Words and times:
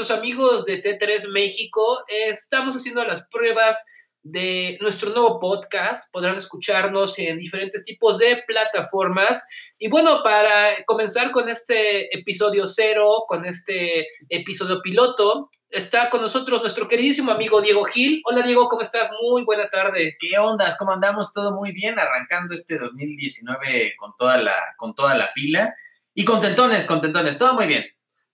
nuestros 0.00 0.18
amigos 0.18 0.64
de 0.64 0.80
T3 0.80 1.28
México, 1.28 2.02
estamos 2.08 2.74
haciendo 2.74 3.04
las 3.04 3.26
pruebas 3.26 3.84
de 4.22 4.78
nuestro 4.80 5.10
nuevo 5.10 5.38
podcast. 5.38 6.10
Podrán 6.10 6.36
escucharnos 6.36 7.18
en 7.18 7.36
diferentes 7.36 7.84
tipos 7.84 8.16
de 8.16 8.42
plataformas. 8.46 9.46
Y 9.78 9.88
bueno, 9.88 10.22
para 10.22 10.82
comenzar 10.86 11.32
con 11.32 11.50
este 11.50 12.16
episodio 12.16 12.66
cero, 12.66 13.24
con 13.28 13.44
este 13.44 14.08
episodio 14.30 14.80
piloto, 14.80 15.50
está 15.68 16.08
con 16.08 16.22
nosotros 16.22 16.62
nuestro 16.62 16.88
queridísimo 16.88 17.32
amigo 17.32 17.60
Diego 17.60 17.84
Gil. 17.84 18.22
Hola 18.24 18.40
Diego, 18.40 18.70
¿cómo 18.70 18.80
estás? 18.80 19.10
Muy 19.20 19.44
buena 19.44 19.68
tarde. 19.68 20.16
¿Qué 20.18 20.38
ondas? 20.38 20.78
¿Cómo 20.78 20.92
andamos? 20.92 21.34
Todo 21.34 21.54
muy 21.54 21.72
bien, 21.72 21.98
arrancando 21.98 22.54
este 22.54 22.78
2019 22.78 23.96
con 23.98 24.16
toda 24.16 24.38
la, 24.38 24.56
con 24.78 24.94
toda 24.94 25.14
la 25.14 25.30
pila. 25.34 25.74
Y 26.14 26.24
contentones, 26.24 26.86
contentones, 26.86 27.36
todo 27.36 27.52
muy 27.52 27.66
bien. 27.66 27.84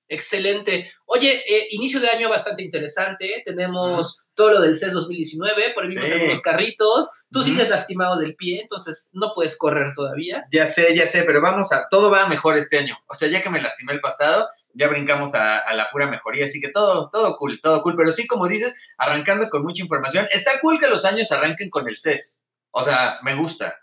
Excelente. 0.09 0.91
Oye, 1.07 1.43
eh, 1.49 1.67
inicio 1.71 2.01
de 2.01 2.09
año 2.09 2.29
bastante 2.29 2.63
interesante. 2.63 3.43
Tenemos 3.45 4.25
todo 4.35 4.53
lo 4.53 4.61
del 4.61 4.77
CES 4.77 4.93
2019, 4.93 5.73
por 5.75 5.83
ahí 5.85 5.91
vimos 5.91 6.07
Sí. 6.07 6.13
algunos 6.13 6.41
carritos. 6.41 7.09
Tú 7.33 7.41
Ujú. 7.41 7.49
sigues 7.49 7.69
lastimado 7.69 8.19
del 8.19 8.37
pie, 8.37 8.61
entonces 8.61 9.11
no 9.15 9.33
puedes 9.35 9.57
correr 9.59 9.93
todavía. 9.95 10.43
Ya 10.53 10.67
sé, 10.67 10.95
ya 10.95 11.07
sé, 11.07 11.23
pero 11.25 11.41
vamos 11.43 11.73
a, 11.73 11.87
todo 11.91 12.11
va 12.11 12.29
mejor 12.29 12.57
este 12.57 12.79
año. 12.79 12.97
O 13.09 13.15
sea, 13.15 13.29
ya 13.29 13.43
que 13.43 13.51
me 13.51 13.61
lastimé 13.61 13.93
el 13.95 14.01
pasado, 14.01 14.49
ya 14.75 14.89
brincamos 14.89 15.35
a, 15.35 15.59
a 15.59 15.75
la 15.75 15.91
pura 15.91 16.07
mejoría, 16.07 16.45
así 16.45 16.61
que 16.61 16.69
todo, 16.69 17.09
todo 17.11 17.37
cool, 17.39 17.61
todo 17.63 17.83
cool. 17.83 17.97
Pero 17.97 18.13
sí, 18.13 18.27
como 18.27 18.47
dices, 18.47 18.75
arrancando 18.99 19.49
con 19.49 19.63
mucha 19.63 19.83
información, 19.83 20.29
está 20.31 20.61
cool 20.61 20.79
que 20.79 20.87
los 20.87 21.05
años 21.05 21.33
arranquen 21.33 21.71
con 21.71 21.89
el 21.89 21.97
CES. 21.97 22.45
O 22.71 22.85
sea, 22.85 23.19
me 23.23 23.35
gusta. 23.35 23.75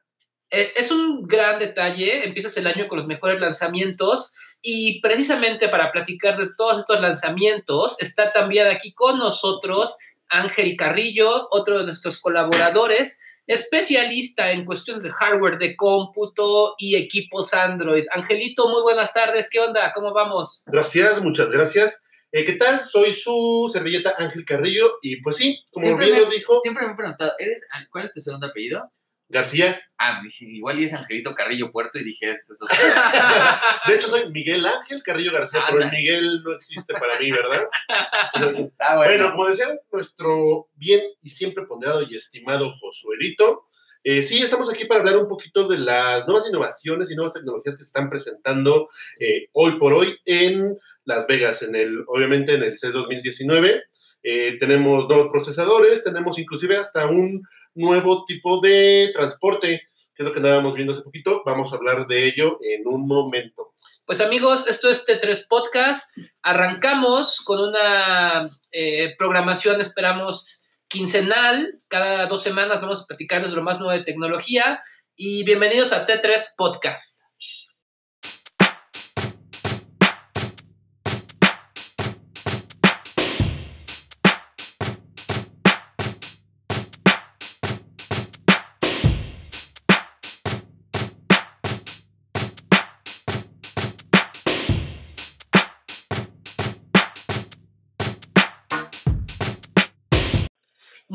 Eh, 0.51 0.71
es 0.75 0.91
un 0.91 1.23
gran 1.27 1.57
detalle. 1.57 2.25
Empiezas 2.27 2.55
el 2.57 2.67
año 2.67 2.87
con 2.87 2.97
los 2.97 3.07
mejores 3.07 3.41
lanzamientos. 3.41 4.31
Y 4.65 5.01
precisamente 5.01 5.67
para 5.67 5.91
platicar 5.91 6.37
de 6.37 6.47
todos 6.57 6.79
estos 6.79 7.01
lanzamientos, 7.01 7.97
está 8.01 8.31
también 8.31 8.67
aquí 8.67 8.93
con 8.93 9.19
nosotros 9.19 9.95
Ángel 10.29 10.75
Carrillo, 10.77 11.47
otro 11.51 11.79
de 11.79 11.85
nuestros 11.85 12.17
colaboradores, 12.19 13.19
especialista 13.45 14.51
en 14.53 14.63
cuestiones 14.63 15.03
de 15.03 15.11
hardware 15.11 15.57
de 15.57 15.75
cómputo 15.75 16.75
y 16.77 16.95
equipos 16.95 17.53
Android. 17.53 18.05
Angelito, 18.11 18.69
muy 18.69 18.81
buenas 18.83 19.13
tardes. 19.13 19.49
¿Qué 19.49 19.59
onda? 19.59 19.91
¿Cómo 19.93 20.13
vamos? 20.13 20.63
Gracias, 20.67 21.21
muchas 21.21 21.51
gracias. 21.51 22.01
Eh, 22.31 22.45
¿Qué 22.45 22.53
tal? 22.53 22.83
Soy 22.85 23.13
su 23.13 23.69
servilleta 23.71 24.15
Ángel 24.17 24.45
Carrillo 24.45 24.93
y 25.01 25.21
pues 25.21 25.35
sí, 25.35 25.61
como 25.71 25.85
Siempre 25.85 26.05
bien 26.07 26.19
me- 26.19 26.25
lo 26.25 26.31
dijo 26.31 26.59
Siempre 26.61 26.85
me 26.87 26.93
he 26.93 26.95
preguntado, 26.95 27.33
¿eres, 27.37 27.67
¿cuál 27.91 28.05
es 28.05 28.13
tu 28.13 28.21
segundo 28.21 28.47
apellido? 28.47 28.89
García. 29.33 29.81
Ah, 29.97 30.21
dije, 30.23 30.45
igual 30.45 30.79
y 30.79 30.85
es 30.85 30.93
Angelito 30.93 31.33
Carrillo 31.35 31.71
Puerto 31.71 31.99
y 31.99 32.03
dije, 32.03 32.31
este 32.31 32.53
es 32.53 32.61
otro. 32.61 32.77
De 33.87 33.95
hecho, 33.95 34.07
soy 34.07 34.31
Miguel 34.31 34.65
Ángel 34.65 35.03
Carrillo 35.03 35.33
García, 35.33 35.61
pero 35.67 35.83
el. 35.83 35.91
Miguel 35.91 36.43
no 36.43 36.53
existe 36.53 36.93
para 36.93 37.19
mí, 37.19 37.31
¿verdad? 37.31 37.63
Ah, 38.79 38.95
Bueno, 38.95 39.31
como 39.31 39.47
decía 39.47 39.67
nuestro 39.91 40.67
bien 40.75 41.01
y 41.21 41.29
siempre 41.29 41.65
ponderado 41.65 42.03
y 42.03 42.15
estimado 42.15 42.71
Josuelito, 42.79 43.67
eh, 44.05 44.21
sí, 44.21 44.41
estamos 44.41 44.69
aquí 44.69 44.83
para 44.85 44.99
hablar 44.99 45.17
un 45.17 45.29
poquito 45.29 45.67
de 45.67 45.77
las 45.77 46.27
nuevas 46.27 46.47
innovaciones 46.47 47.09
y 47.09 47.15
nuevas 47.15 47.33
tecnologías 47.33 47.75
que 47.75 47.83
se 47.83 47.87
están 47.87 48.09
presentando 48.09 48.89
eh, 49.19 49.47
hoy 49.53 49.79
por 49.79 49.93
hoy 49.93 50.17
en 50.25 50.77
Las 51.05 51.25
Vegas, 51.25 51.61
en 51.61 51.75
el, 51.75 52.03
obviamente 52.07 52.53
en 52.53 52.63
el 52.63 52.77
CES 52.77 52.93
2019. 52.93 53.83
Eh, 54.23 54.57
tenemos 54.59 55.07
nuevos 55.07 55.29
procesadores, 55.29 56.03
tenemos 56.03 56.37
inclusive 56.37 56.75
hasta 56.75 57.07
un 57.07 57.43
nuevo 57.75 58.25
tipo 58.25 58.59
de 58.61 59.11
transporte, 59.13 59.81
que 60.15 60.23
es 60.23 60.25
lo 60.25 60.31
que 60.31 60.39
andábamos 60.39 60.73
viendo 60.73 60.93
hace 60.93 61.01
poquito. 61.01 61.41
Vamos 61.45 61.71
a 61.71 61.77
hablar 61.77 62.07
de 62.07 62.27
ello 62.27 62.59
en 62.61 62.87
un 62.87 63.07
momento. 63.07 63.73
Pues 64.05 64.19
amigos, 64.19 64.67
esto 64.67 64.89
es 64.89 65.05
T3 65.05 65.47
Podcast. 65.47 66.15
Arrancamos 66.41 67.39
con 67.41 67.59
una 67.61 68.49
eh, 68.71 69.15
programación, 69.17 69.79
esperamos, 69.79 70.65
quincenal. 70.89 71.73
Cada 71.87 72.25
dos 72.27 72.43
semanas 72.43 72.81
vamos 72.81 73.01
a 73.01 73.05
platicarles 73.05 73.53
lo 73.53 73.63
más 73.63 73.79
nuevo 73.79 73.97
de 73.97 74.03
tecnología. 74.03 74.81
Y 75.15 75.43
bienvenidos 75.45 75.93
a 75.93 76.05
T3 76.05 76.55
Podcast. 76.57 77.22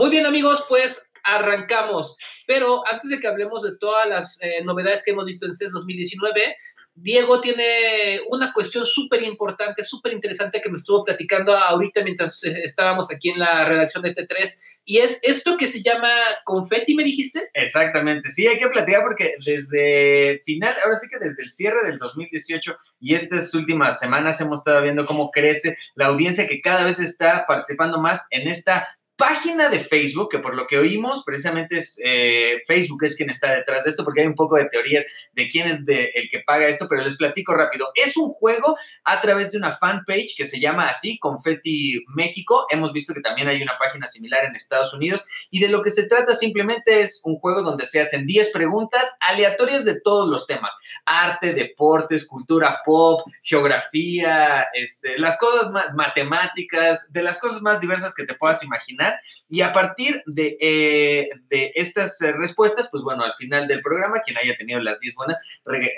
Muy 0.08 0.16
bien 0.16 0.24
amigos, 0.24 0.64
pues 0.70 1.06
arrancamos. 1.22 2.16
Pero 2.46 2.82
antes 2.88 3.10
de 3.10 3.20
que 3.20 3.26
hablemos 3.26 3.62
de 3.62 3.76
todas 3.76 4.08
las 4.08 4.38
eh, 4.40 4.64
novedades 4.64 5.02
que 5.02 5.10
hemos 5.10 5.26
visto 5.26 5.44
en 5.44 5.52
CES 5.52 5.72
2019, 5.72 6.56
Diego 6.94 7.42
tiene 7.42 8.18
una 8.30 8.50
cuestión 8.54 8.86
súper 8.86 9.22
importante, 9.22 9.82
súper 9.82 10.14
interesante 10.14 10.62
que 10.62 10.70
me 10.70 10.76
estuvo 10.76 11.04
platicando 11.04 11.54
ahorita 11.54 12.02
mientras 12.04 12.42
eh, 12.42 12.62
estábamos 12.64 13.12
aquí 13.12 13.28
en 13.28 13.38
la 13.38 13.66
redacción 13.66 14.02
de 14.02 14.14
T3, 14.14 14.50
y 14.86 14.98
es 14.98 15.18
esto 15.20 15.58
que 15.58 15.68
se 15.68 15.82
llama 15.82 16.08
confetti, 16.46 16.94
¿me 16.94 17.04
dijiste? 17.04 17.50
Exactamente, 17.52 18.30
sí, 18.30 18.46
hay 18.46 18.58
que 18.58 18.68
platicar 18.68 19.02
porque 19.02 19.34
desde 19.44 20.40
final, 20.46 20.74
ahora 20.82 20.96
sí 20.96 21.06
que 21.10 21.22
desde 21.22 21.42
el 21.42 21.50
cierre 21.50 21.84
del 21.84 21.98
2018 21.98 22.78
y 23.00 23.14
estas 23.14 23.52
últimas 23.52 24.00
semanas 24.00 24.40
hemos 24.40 24.60
estado 24.60 24.82
viendo 24.82 25.04
cómo 25.04 25.30
crece 25.30 25.76
la 25.96 26.06
audiencia 26.06 26.48
que 26.48 26.62
cada 26.62 26.86
vez 26.86 26.98
está 26.98 27.44
participando 27.46 28.00
más 28.00 28.26
en 28.30 28.48
esta 28.48 28.97
página 29.18 29.68
de 29.68 29.80
Facebook, 29.80 30.30
que 30.30 30.38
por 30.38 30.54
lo 30.54 30.66
que 30.66 30.78
oímos, 30.78 31.22
precisamente 31.26 31.78
es 31.78 32.00
eh, 32.02 32.62
Facebook 32.66 33.04
es 33.04 33.16
quien 33.16 33.28
está 33.30 33.52
detrás 33.52 33.84
de 33.84 33.90
esto, 33.90 34.04
porque 34.04 34.20
hay 34.22 34.26
un 34.28 34.34
poco 34.36 34.56
de 34.56 34.66
teorías 34.66 35.04
de 35.32 35.48
quién 35.48 35.66
es 35.66 35.80
el 35.86 36.30
que 36.30 36.40
paga 36.46 36.68
esto, 36.68 36.86
pero 36.88 37.02
les 37.02 37.16
platico 37.16 37.52
rápido. 37.52 37.88
Es 37.94 38.16
un 38.16 38.30
juego 38.30 38.76
a 39.04 39.20
través 39.20 39.50
de 39.52 39.58
una 39.58 39.72
fanpage 39.72 40.34
que 40.36 40.44
se 40.46 40.60
llama 40.60 40.88
así, 40.88 41.18
Confetti 41.18 42.04
México. 42.14 42.66
Hemos 42.70 42.92
visto 42.92 43.12
que 43.12 43.20
también 43.20 43.48
hay 43.48 43.60
una 43.60 43.76
página 43.76 44.06
similar 44.06 44.44
en 44.44 44.54
Estados 44.54 44.94
Unidos 44.94 45.24
y 45.50 45.60
de 45.60 45.68
lo 45.68 45.82
que 45.82 45.90
se 45.90 46.06
trata 46.08 46.34
simplemente 46.34 47.02
es 47.02 47.20
un 47.24 47.38
juego 47.40 47.62
donde 47.62 47.86
se 47.86 48.00
hacen 48.00 48.24
10 48.24 48.50
preguntas 48.50 49.16
aleatorias 49.20 49.84
de 49.84 50.00
todos 50.00 50.28
los 50.30 50.46
temas. 50.46 50.72
Arte, 51.04 51.54
deportes, 51.54 52.24
cultura 52.26 52.78
pop, 52.84 53.22
geografía, 53.42 54.68
este, 54.74 55.18
las 55.18 55.38
cosas 55.38 55.70
ma- 55.70 55.92
matemáticas, 55.94 57.12
de 57.12 57.22
las 57.22 57.38
cosas 57.38 57.62
más 57.62 57.80
diversas 57.80 58.14
que 58.14 58.24
te 58.24 58.34
puedas 58.34 58.62
imaginar. 58.62 59.07
Y 59.48 59.62
a 59.62 59.72
partir 59.72 60.22
de, 60.26 60.56
eh, 60.60 61.30
de 61.48 61.72
estas 61.74 62.20
eh, 62.20 62.32
respuestas, 62.32 62.88
pues 62.90 63.02
bueno, 63.02 63.22
al 63.24 63.32
final 63.38 63.66
del 63.68 63.80
programa, 63.80 64.22
quien 64.24 64.38
haya 64.38 64.56
tenido 64.56 64.80
las 64.80 65.00
10 65.00 65.14
buenas, 65.14 65.38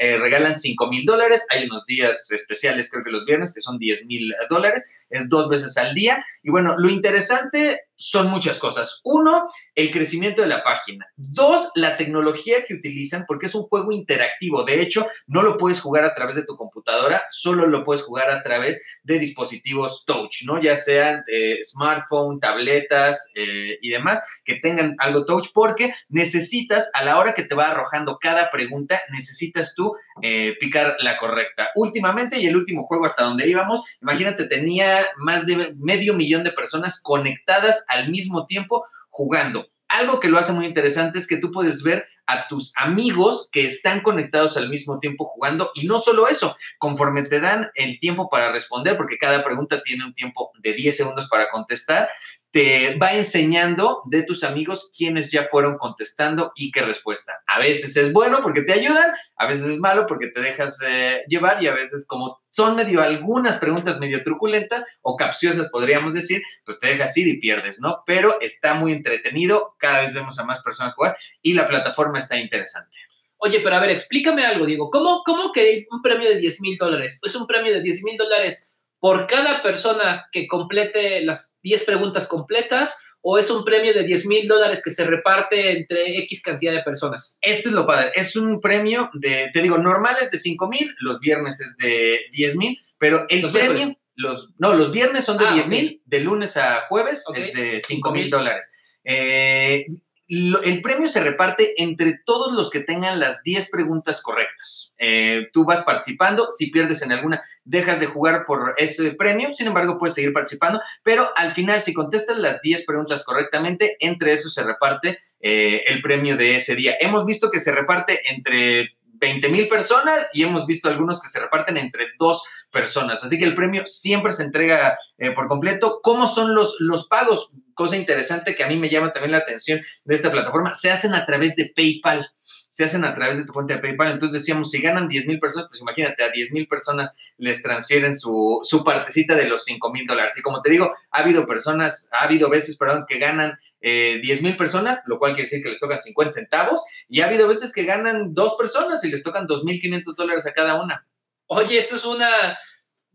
eh, 0.00 0.16
regalan 0.18 0.56
5 0.56 0.88
mil 0.88 1.04
dólares. 1.04 1.46
Hay 1.50 1.64
unos 1.64 1.84
días 1.86 2.30
especiales, 2.30 2.90
creo 2.90 3.04
que 3.04 3.10
los 3.10 3.24
viernes, 3.24 3.54
que 3.54 3.60
son 3.60 3.78
10 3.78 4.06
mil 4.06 4.32
dólares. 4.48 4.84
Es 5.10 5.28
dos 5.28 5.48
veces 5.48 5.76
al 5.76 5.94
día. 5.94 6.24
Y 6.42 6.50
bueno, 6.50 6.76
lo 6.78 6.88
interesante 6.88 7.80
son 8.00 8.30
muchas 8.30 8.58
cosas. 8.58 9.00
Uno, 9.04 9.48
el 9.74 9.90
crecimiento 9.90 10.40
de 10.40 10.48
la 10.48 10.64
página. 10.64 11.06
Dos, 11.16 11.70
la 11.74 11.98
tecnología 11.98 12.64
que 12.66 12.72
utilizan, 12.72 13.26
porque 13.28 13.46
es 13.46 13.54
un 13.54 13.64
juego 13.64 13.92
interactivo. 13.92 14.64
De 14.64 14.80
hecho, 14.80 15.06
no 15.26 15.42
lo 15.42 15.58
puedes 15.58 15.80
jugar 15.80 16.04
a 16.04 16.14
través 16.14 16.34
de 16.36 16.44
tu 16.44 16.56
computadora, 16.56 17.22
solo 17.28 17.66
lo 17.66 17.84
puedes 17.84 18.02
jugar 18.02 18.30
a 18.30 18.42
través 18.42 18.82
de 19.02 19.18
dispositivos 19.18 20.04
touch, 20.06 20.44
¿no? 20.44 20.62
Ya 20.62 20.76
sean 20.76 21.22
eh, 21.30 21.58
smartphone, 21.62 22.40
tabletas 22.40 23.30
eh, 23.34 23.76
y 23.82 23.90
demás, 23.90 24.20
que 24.44 24.54
tengan 24.54 24.96
algo 24.98 25.26
touch, 25.26 25.48
porque 25.52 25.92
necesitas, 26.08 26.90
a 26.94 27.04
la 27.04 27.18
hora 27.18 27.34
que 27.34 27.44
te 27.44 27.54
va 27.54 27.70
arrojando 27.70 28.16
cada 28.18 28.50
pregunta, 28.50 28.98
necesitas 29.12 29.74
tú 29.74 29.94
eh, 30.22 30.56
picar 30.60 30.96
la 31.00 31.16
correcta. 31.16 31.70
Últimamente, 31.74 32.38
y 32.38 32.46
el 32.46 32.56
último 32.56 32.84
juego 32.84 33.06
hasta 33.06 33.24
donde 33.24 33.48
íbamos, 33.48 33.84
imagínate, 34.02 34.44
tenía 34.44 35.06
más 35.18 35.46
de 35.46 35.74
medio 35.78 36.14
millón 36.14 36.44
de 36.44 36.52
personas 36.52 37.00
conectadas 37.02 37.84
al 37.88 38.10
mismo 38.10 38.46
tiempo 38.46 38.84
jugando. 39.08 39.68
Algo 39.88 40.20
que 40.20 40.28
lo 40.28 40.38
hace 40.38 40.52
muy 40.52 40.66
interesante 40.66 41.18
es 41.18 41.26
que 41.26 41.38
tú 41.38 41.50
puedes 41.50 41.82
ver 41.82 42.06
a 42.26 42.46
tus 42.46 42.72
amigos 42.76 43.48
que 43.50 43.66
están 43.66 44.02
conectados 44.02 44.56
al 44.56 44.68
mismo 44.68 45.00
tiempo 45.00 45.24
jugando 45.24 45.72
y 45.74 45.86
no 45.86 45.98
solo 45.98 46.28
eso, 46.28 46.56
conforme 46.78 47.22
te 47.22 47.40
dan 47.40 47.70
el 47.74 47.98
tiempo 47.98 48.30
para 48.30 48.52
responder, 48.52 48.96
porque 48.96 49.18
cada 49.18 49.42
pregunta 49.42 49.82
tiene 49.82 50.04
un 50.04 50.14
tiempo 50.14 50.52
de 50.60 50.74
10 50.74 50.96
segundos 50.96 51.28
para 51.28 51.50
contestar, 51.50 52.08
te 52.50 52.96
va 52.96 53.12
enseñando 53.14 54.02
de 54.06 54.24
tus 54.24 54.42
amigos 54.42 54.92
quiénes 54.96 55.30
ya 55.30 55.46
fueron 55.48 55.78
contestando 55.78 56.52
y 56.56 56.72
qué 56.72 56.82
respuesta. 56.82 57.40
A 57.46 57.60
veces 57.60 57.96
es 57.96 58.12
bueno 58.12 58.40
porque 58.42 58.62
te 58.62 58.72
ayudan, 58.72 59.10
a 59.36 59.46
veces 59.46 59.66
es 59.66 59.78
malo 59.78 60.06
porque 60.06 60.28
te 60.28 60.40
dejas 60.40 60.78
eh, 60.86 61.22
llevar 61.28 61.62
y 61.62 61.68
a 61.68 61.74
veces 61.74 62.06
como 62.08 62.40
son 62.48 62.74
medio 62.74 63.02
algunas 63.02 63.58
preguntas 63.58 64.00
medio 64.00 64.22
truculentas 64.22 64.84
o 65.02 65.16
capciosas 65.16 65.68
podríamos 65.70 66.12
decir, 66.12 66.42
pues 66.64 66.80
te 66.80 66.88
dejas 66.88 67.16
ir 67.16 67.28
y 67.28 67.38
pierdes, 67.38 67.80
¿no? 67.80 68.02
Pero 68.04 68.40
está 68.40 68.74
muy 68.74 68.92
entretenido, 68.92 69.76
cada 69.78 70.00
vez 70.00 70.12
vemos 70.12 70.38
a 70.38 70.44
más 70.44 70.60
personas 70.62 70.94
jugar 70.94 71.16
y 71.42 71.54
la 71.54 71.68
plataforma 71.68 72.18
está 72.18 72.36
interesante. 72.36 72.96
Oye, 73.42 73.60
pero 73.60 73.76
a 73.76 73.80
ver, 73.80 73.90
explícame 73.90 74.44
algo, 74.44 74.66
Diego. 74.66 74.90
¿Cómo, 74.90 75.22
cómo 75.24 75.50
que 75.52 75.86
un 75.90 76.02
premio 76.02 76.28
de 76.28 76.36
10 76.36 76.60
mil 76.60 76.76
dólares? 76.76 77.18
¿Es 77.22 77.34
un 77.34 77.46
premio 77.46 77.72
de 77.72 77.80
10 77.80 78.02
mil 78.02 78.18
dólares 78.18 78.69
por 79.00 79.26
cada 79.26 79.62
persona 79.62 80.26
que 80.30 80.46
complete 80.46 81.22
las 81.24 81.52
10 81.62 81.82
preguntas 81.84 82.28
completas 82.28 82.96
o 83.22 83.38
es 83.38 83.50
un 83.50 83.64
premio 83.64 83.92
de 83.92 84.02
10 84.04 84.26
mil 84.26 84.46
dólares 84.48 84.80
que 84.84 84.90
se 84.90 85.04
reparte 85.04 85.72
entre 85.72 86.18
X 86.20 86.42
cantidad 86.42 86.72
de 86.72 86.82
personas? 86.82 87.36
Esto 87.40 87.68
es 87.70 87.74
lo 87.74 87.86
padre. 87.86 88.12
Es 88.14 88.36
un 88.36 88.60
premio 88.60 89.10
de, 89.14 89.50
te 89.52 89.60
digo, 89.62 89.76
normal 89.78 90.16
es 90.22 90.30
de 90.30 90.38
5 90.38 90.68
mil, 90.68 90.94
los 91.00 91.18
viernes 91.20 91.60
es 91.60 91.76
de 91.76 92.20
10 92.32 92.56
mil, 92.56 92.78
pero 92.98 93.26
el 93.28 93.42
Los 93.42 93.52
premio, 93.52 93.72
miércoles. 93.74 93.98
los, 94.14 94.50
no, 94.58 94.72
los 94.74 94.92
viernes 94.92 95.24
son 95.24 95.36
de 95.38 95.46
Ah, 95.46 95.52
10 95.54 95.66
ok. 95.66 95.70
mil, 95.70 96.02
de 96.06 96.20
lunes 96.20 96.56
a 96.56 96.82
jueves 96.88 97.24
es 97.34 97.52
de 97.54 97.70
5 97.80 97.86
Cinco 97.86 98.12
mil 98.12 98.30
dólares. 98.30 98.70
Eh, 99.04 99.86
el 100.30 100.80
premio 100.80 101.08
se 101.08 101.20
reparte 101.20 101.82
entre 101.82 102.20
todos 102.24 102.52
los 102.52 102.70
que 102.70 102.80
tengan 102.80 103.18
las 103.18 103.42
10 103.42 103.68
preguntas 103.68 104.22
correctas. 104.22 104.94
Eh, 104.96 105.48
tú 105.52 105.64
vas 105.64 105.80
participando, 105.80 106.48
si 106.56 106.70
pierdes 106.70 107.02
en 107.02 107.10
alguna, 107.10 107.42
dejas 107.64 107.98
de 107.98 108.06
jugar 108.06 108.44
por 108.46 108.74
ese 108.78 109.10
premio, 109.14 109.52
sin 109.52 109.66
embargo, 109.66 109.98
puedes 109.98 110.14
seguir 110.14 110.32
participando, 110.32 110.80
pero 111.02 111.30
al 111.36 111.52
final, 111.52 111.80
si 111.80 111.92
contestas 111.92 112.38
las 112.38 112.60
10 112.62 112.86
preguntas 112.86 113.24
correctamente, 113.24 113.96
entre 113.98 114.32
eso 114.32 114.48
se 114.50 114.62
reparte 114.62 115.18
eh, 115.40 115.82
el 115.88 116.00
premio 116.00 116.36
de 116.36 116.54
ese 116.54 116.76
día. 116.76 116.94
Hemos 117.00 117.26
visto 117.26 117.50
que 117.50 117.58
se 117.58 117.72
reparte 117.72 118.20
entre 118.30 118.90
20 119.20 119.48
mil 119.48 119.68
personas 119.68 120.28
y 120.32 120.44
hemos 120.44 120.64
visto 120.66 120.88
algunos 120.88 121.20
que 121.20 121.28
se 121.28 121.40
reparten 121.40 121.76
entre 121.76 122.06
dos 122.18 122.42
personas. 122.42 122.59
Así 122.72 123.38
que 123.38 123.44
el 123.44 123.54
premio 123.54 123.84
siempre 123.86 124.32
se 124.32 124.44
entrega 124.44 124.98
eh, 125.18 125.32
por 125.32 125.48
completo. 125.48 126.00
¿Cómo 126.02 126.26
son 126.26 126.54
los, 126.54 126.76
los 126.78 127.08
pagos? 127.08 127.50
Cosa 127.74 127.96
interesante 127.96 128.54
que 128.54 128.62
a 128.62 128.68
mí 128.68 128.76
me 128.76 128.88
llama 128.88 129.12
también 129.12 129.32
la 129.32 129.38
atención 129.38 129.80
de 130.04 130.14
esta 130.14 130.30
plataforma. 130.30 130.74
Se 130.74 130.90
hacen 130.90 131.14
a 131.14 131.26
través 131.26 131.56
de 131.56 131.72
PayPal. 131.74 132.30
Se 132.68 132.84
hacen 132.84 133.04
a 133.04 133.14
través 133.14 133.38
de 133.38 133.44
tu 133.44 133.52
cuenta 133.52 133.74
de 133.74 133.80
PayPal. 133.80 134.12
Entonces 134.12 134.42
decíamos, 134.42 134.70
si 134.70 134.80
ganan 134.80 135.08
10 135.08 135.26
mil 135.26 135.40
personas, 135.40 135.68
pues 135.68 135.80
imagínate, 135.80 136.22
a 136.22 136.30
10 136.30 136.52
mil 136.52 136.68
personas 136.68 137.16
les 137.38 137.62
transfieren 137.62 138.14
su, 138.14 138.60
su 138.62 138.84
partecita 138.84 139.34
de 139.34 139.48
los 139.48 139.64
5 139.64 139.92
mil 139.92 140.06
dólares. 140.06 140.38
Y 140.38 140.42
como 140.42 140.62
te 140.62 140.70
digo, 140.70 140.90
ha 141.10 141.18
habido 141.18 141.46
personas, 141.46 142.08
ha 142.12 142.24
habido 142.24 142.48
veces, 142.48 142.76
perdón, 142.76 143.04
que 143.08 143.18
ganan 143.18 143.58
eh, 143.80 144.20
10 144.22 144.42
mil 144.42 144.56
personas, 144.56 145.00
lo 145.06 145.18
cual 145.18 145.32
quiere 145.32 145.48
decir 145.48 145.62
que 145.62 145.70
les 145.70 145.80
tocan 145.80 146.00
50 146.00 146.32
centavos. 146.32 146.82
Y 147.08 147.20
ha 147.20 147.26
habido 147.26 147.48
veces 147.48 147.72
que 147.72 147.84
ganan 147.84 148.34
dos 148.34 148.54
personas 148.56 149.02
y 149.04 149.10
les 149.10 149.22
tocan 149.24 149.46
2.500 149.46 150.14
dólares 150.14 150.46
a 150.46 150.52
cada 150.52 150.80
una. 150.80 151.06
Oye, 151.52 151.78
eso 151.78 151.96
es 151.96 152.04
una... 152.04 152.56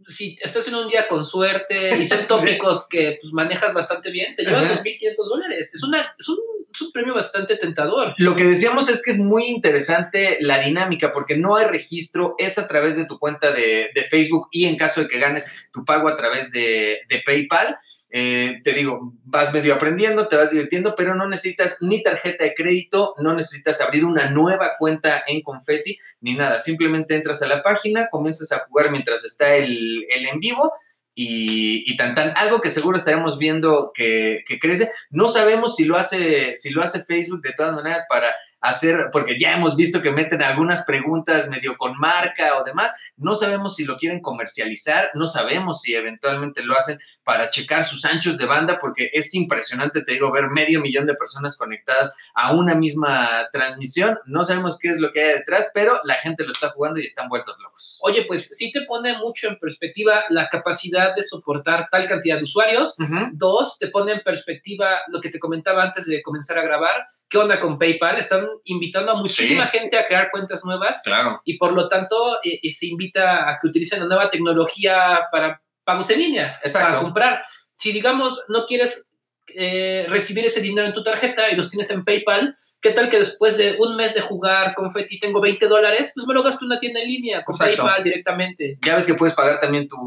Si 0.06 0.38
estás 0.42 0.68
en 0.68 0.76
un 0.76 0.90
día 0.90 1.08
con 1.08 1.26
suerte 1.26 1.98
y 1.98 2.06
son 2.06 2.20
Sí. 2.22 2.26
tópicos 2.28 2.86
que 2.90 3.18
pues, 3.22 3.32
manejas 3.32 3.74
bastante 3.74 4.12
bien, 4.12 4.36
te 4.36 4.44
llevas 4.44 4.66
Ajá. 4.66 4.84
2.500 4.84 5.16
dólares. 5.30 5.72
Es, 5.74 5.82
una, 5.84 6.14
es, 6.20 6.28
un, 6.28 6.38
es 6.74 6.82
un 6.82 6.92
premio 6.92 7.14
bastante 7.14 7.56
tentador. 7.56 8.14
Lo 8.18 8.36
que 8.36 8.44
decíamos 8.44 8.90
es 8.90 9.02
que 9.02 9.12
es 9.12 9.18
muy 9.18 9.46
interesante 9.46 10.38
la 10.42 10.60
dinámica 10.60 11.14
porque 11.14 11.38
no 11.38 11.56
hay 11.56 11.68
registro, 11.68 12.36
es 12.38 12.58
a 12.58 12.68
través 12.68 12.98
de 12.98 13.06
tu 13.06 13.18
cuenta 13.20 13.52
de, 13.52 13.90
de 13.96 14.04
Facebook 14.04 14.50
y 14.52 14.66
en 14.66 14.76
caso 14.78 15.00
de 15.02 15.08
que 15.08 15.18
ganes 15.18 15.46
tu 15.72 15.86
pago 15.86 16.10
a 16.10 16.18
través 16.18 16.52
de, 16.52 17.00
de 17.08 17.24
PayPal. 17.26 17.78
Eh, 18.18 18.62
te 18.64 18.72
digo, 18.72 19.12
vas 19.26 19.54
medio 19.54 19.74
aprendiendo, 19.74 20.30
te 20.30 20.38
vas 20.38 20.50
divirtiendo, 20.50 20.96
pero 20.96 21.16
no 21.16 21.28
necesitas 21.28 21.76
ni 21.82 22.02
tarjeta 22.02 22.46
de 22.46 22.54
crédito, 22.56 23.14
no 23.18 23.34
necesitas 23.34 23.82
abrir 23.82 24.06
una 24.06 24.30
nueva 24.30 24.78
cuenta 24.80 25.26
en 25.28 25.42
Confetti 25.42 25.98
ni 26.22 26.34
nada. 26.34 26.60
Simplemente 26.60 27.14
entras 27.14 27.42
a 27.42 27.48
la 27.48 27.62
página, 27.62 28.08
comienzas 28.10 28.54
a 28.54 28.60
jugar 28.60 28.90
mientras 28.90 29.26
está 29.26 29.56
el, 29.56 30.06
el 30.10 30.28
en 30.28 30.40
vivo 30.40 30.72
y, 31.14 31.92
y 31.92 31.98
tan 31.98 32.16
tan. 32.16 32.32
Algo 32.38 32.62
que 32.62 32.70
seguro 32.70 32.96
estaremos 32.96 33.38
viendo 33.38 33.92
que, 33.94 34.46
que 34.48 34.60
crece. 34.60 34.92
No 35.10 35.28
sabemos 35.28 35.76
si 35.76 35.84
lo 35.84 35.98
hace, 35.98 36.56
si 36.56 36.70
lo 36.70 36.82
hace 36.82 37.04
Facebook 37.04 37.42
de 37.42 37.52
todas 37.52 37.76
maneras 37.76 38.06
para 38.08 38.34
hacer, 38.68 39.10
porque 39.12 39.40
ya 39.40 39.54
hemos 39.54 39.76
visto 39.76 40.02
que 40.02 40.12
meten 40.12 40.42
algunas 40.42 40.86
preguntas 40.86 41.48
medio 41.50 41.78
con 41.78 41.98
marca 41.98 42.58
o 42.58 42.64
demás. 42.64 42.92
No 43.18 43.36
sabemos 43.36 43.76
si 43.76 43.86
lo 43.86 43.98
quieren 43.98 44.22
comercializar, 44.22 45.12
no 45.14 45.28
sabemos 45.28 45.82
si 45.82 45.94
eventualmente 45.94 46.64
lo 46.64 46.76
hacen 46.76 47.00
para 47.24 47.50
checar 47.50 47.84
sus 47.84 48.06
anchos 48.06 48.38
de 48.38 48.46
banda, 48.46 48.78
porque 48.80 49.10
es 49.14 49.34
impresionante, 49.34 50.04
te 50.04 50.14
digo, 50.14 50.32
ver 50.32 50.50
medio 50.50 50.80
millón 50.80 51.06
de 51.06 51.16
personas 51.16 51.58
conectadas 51.58 52.14
a 52.34 52.54
una 52.54 52.76
misma 52.76 53.48
transmisión. 53.52 54.18
No 54.26 54.44
sabemos 54.44 54.78
qué 54.80 54.90
es 54.90 55.00
lo 55.00 55.12
que 55.12 55.22
hay 55.24 55.34
detrás, 55.34 55.70
pero 55.74 56.00
la 56.04 56.16
gente 56.16 56.44
lo 56.44 56.52
está 56.52 56.70
jugando 56.70 57.00
y 57.00 57.06
están 57.06 57.30
vueltos 57.30 57.58
locos. 57.62 58.00
Oye, 58.04 58.26
pues 58.28 58.50
sí 58.56 58.72
te 58.72 58.82
pone 58.86 59.18
mucho 59.18 59.48
en 59.48 59.58
perspectiva 59.58 60.24
la 60.30 60.50
capacidad 60.50 61.16
de 61.16 61.24
soportar 61.24 61.88
tal 61.90 62.08
cantidad 62.08 62.38
de 62.38 62.44
usuarios. 62.44 62.96
Dos, 63.34 63.78
te 63.80 63.88
pone 63.88 64.14
en 64.14 64.22
perspectiva 64.22 65.02
lo 65.08 65.22
que 65.22 65.30
te 65.30 65.40
comentaba 65.40 65.84
antes 65.84 66.06
de 66.06 66.22
comenzar 66.22 66.58
a 66.58 66.64
grabar. 66.64 67.08
¿Qué 67.30 67.38
onda 67.38 67.60
con 67.60 67.78
PayPal? 67.80 68.18
Están 68.18 68.48
invitando 68.66 69.12
a 69.12 69.16
muchísima 69.16 69.66
gente 69.68 69.98
a 69.98 70.06
crear 70.06 70.30
cuentas 70.32 70.64
nuevas 70.64 71.02
Claro. 71.04 71.42
y 71.44 71.58
por 71.58 71.74
lo 71.74 71.88
tanto 71.88 72.36
eh, 72.44 72.60
eh, 72.62 72.72
se 72.72 72.88
invita 72.88 73.50
a 73.50 73.60
que 73.60 73.68
utilicen 73.68 74.00
la 74.02 74.06
nueva 74.06 74.30
tecnología 74.30 75.22
para 75.32 75.62
pagos 75.84 76.10
en 76.12 76.20
línea, 76.20 76.60
Exacto. 76.64 76.88
para 76.88 77.02
comprar. 77.02 77.46
Si 77.74 77.92
digamos 77.92 78.44
no 78.48 78.66
quieres 78.66 79.10
eh, 79.56 80.06
recibir 80.10 80.46
ese 80.46 80.62
dinero 80.62 80.88
en 80.88 80.94
tu 80.94 81.04
tarjeta 81.04 81.50
y 81.50 81.56
los 81.56 81.70
tienes 81.70 81.90
en 81.92 82.04
PayPal, 82.06 82.56
¿qué 82.86 82.92
tal 82.92 83.10
que 83.10 83.18
después 83.18 83.58
de 83.58 83.78
un 83.80 83.96
mes 83.96 84.14
de 84.14 84.22
jugar 84.22 84.76
Confetti 84.76 85.20
tengo 85.20 85.42
20 85.42 85.66
dólares? 85.66 86.12
Pues 86.14 86.28
me 86.28 86.36
lo 86.36 86.44
gasto 86.44 86.64
en 86.64 86.68
una 86.68 86.80
tienda 86.80 87.02
en 87.02 87.08
línea 87.08 87.44
con. 87.44 87.58
PayPal 87.58 88.04
directamente. 88.04 88.78
Ya 88.86 88.96
ves 88.96 89.08
que 89.08 89.16
puedes 89.16 89.34
pagar 89.34 89.60
también 89.60 89.88
tu, 89.88 89.98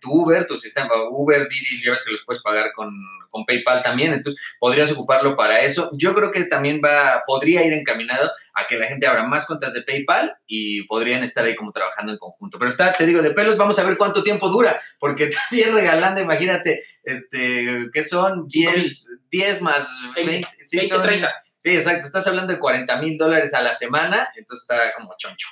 tu 0.00 0.12
Uber, 0.12 0.46
tu 0.46 0.56
sistema 0.56 0.90
Uber, 1.10 1.48
Didi, 1.48 1.84
ya 1.84 1.90
ves 1.90 2.04
que 2.04 2.12
los 2.12 2.24
puedes 2.24 2.40
pagar 2.40 2.70
con, 2.72 2.94
con 3.30 3.44
PayPal 3.44 3.82
también, 3.82 4.12
entonces 4.12 4.40
podrías 4.60 4.92
ocuparlo 4.92 5.36
para 5.36 5.60
eso. 5.62 5.90
Yo 5.94 6.14
creo 6.14 6.30
que 6.30 6.44
también 6.44 6.80
va, 6.84 7.24
podría 7.26 7.64
ir 7.66 7.72
encaminado 7.72 8.30
a 8.54 8.68
que 8.68 8.78
la 8.78 8.86
gente 8.86 9.08
abra 9.08 9.24
más 9.24 9.46
cuentas 9.46 9.74
de 9.74 9.82
PayPal 9.82 10.32
y 10.46 10.84
podrían 10.84 11.24
estar 11.24 11.44
ahí 11.44 11.56
como 11.56 11.72
trabajando 11.72 12.12
en 12.12 12.18
conjunto. 12.18 12.60
Pero 12.60 12.70
está, 12.70 12.92
te 12.92 13.06
digo, 13.06 13.22
de 13.22 13.32
pelos, 13.32 13.56
vamos 13.56 13.76
a 13.80 13.84
ver 13.84 13.96
cuánto 13.98 14.22
tiempo 14.22 14.48
dura, 14.50 14.80
porque 15.00 15.30
también 15.50 15.74
regalando, 15.74 16.20
imagínate, 16.20 16.80
este, 17.02 17.88
¿qué 17.92 18.04
son? 18.04 18.46
10, 18.46 19.18
10 19.32 19.62
más 19.62 19.88
20, 20.14 20.30
20, 20.30 20.48
sí, 20.64 20.76
20, 20.76 20.94
son- 20.94 21.02
30. 21.02 21.34
Sí, 21.60 21.70
exacto, 21.76 22.06
estás 22.06 22.26
hablando 22.26 22.52
de 22.54 22.58
40 22.58 22.96
mil 23.02 23.18
dólares 23.18 23.52
a 23.54 23.60
la 23.60 23.74
semana, 23.74 24.28
entonces 24.34 24.62
está 24.62 24.92
como 24.94 25.14
choncho. 25.18 25.46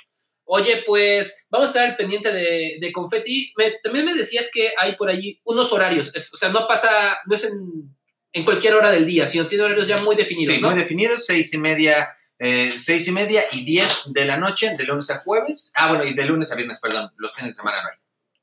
Oye, 0.45 0.81
pues 0.87 1.45
vamos 1.51 1.67
a 1.67 1.71
estar 1.71 1.85
al 1.85 1.95
pendiente 1.95 2.31
de, 2.33 2.77
de 2.81 2.91
Confetti. 2.91 3.53
Me- 3.55 3.75
también 3.83 4.05
me 4.05 4.15
decías 4.15 4.49
que 4.51 4.73
hay 4.75 4.95
por 4.95 5.09
allí 5.09 5.39
unos 5.43 5.71
horarios, 5.71 6.11
es- 6.15 6.33
o 6.33 6.37
sea, 6.37 6.49
no 6.49 6.67
pasa, 6.67 7.19
no 7.27 7.35
es 7.35 7.43
en, 7.43 7.95
en 8.33 8.43
cualquier 8.43 8.73
hora 8.73 8.89
del 8.89 9.05
día, 9.05 9.27
sino 9.27 9.45
tiene 9.45 9.65
horarios 9.65 9.87
ya 9.87 9.97
muy 9.97 10.15
definidos, 10.15 10.55
Sí, 10.55 10.61
¿no? 10.61 10.71
muy 10.71 10.79
definidos, 10.79 11.23
seis 11.27 11.53
y 11.53 11.59
media, 11.59 12.09
eh, 12.39 12.73
seis 12.75 13.07
y 13.07 13.11
media 13.11 13.43
y 13.51 13.63
diez 13.63 14.11
de 14.11 14.25
la 14.25 14.37
noche, 14.37 14.73
de 14.75 14.83
lunes 14.85 15.11
a 15.11 15.19
jueves. 15.19 15.71
Ah, 15.75 15.89
bueno, 15.89 16.03
y 16.05 16.15
de 16.15 16.25
lunes 16.25 16.51
a 16.51 16.55
viernes, 16.55 16.79
perdón, 16.79 17.11
los 17.17 17.35
fines 17.35 17.51
de 17.51 17.55
semana 17.55 17.83
no 17.83 17.89
hay. 17.89 17.95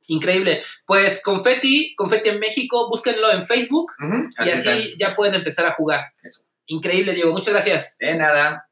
Increíble. 0.09 0.63
Pues 0.87 1.21
Confetti, 1.21 1.93
Confetti 1.97 2.29
en 2.29 2.39
México, 2.39 2.89
búsquenlo 2.89 3.33
en 3.33 3.45
Facebook 3.45 3.91
y 3.99 4.51
así 4.51 4.69
así 4.69 4.95
ya 5.01 5.17
pueden 5.17 5.35
empezar 5.35 5.67
a 5.67 5.73
jugar. 5.73 6.13
Eso. 6.23 6.43
Increíble, 6.67 7.15
Diego. 7.15 7.33
Muchas 7.33 7.55
gracias. 7.55 7.97
De 7.99 8.15
nada. 8.15 8.67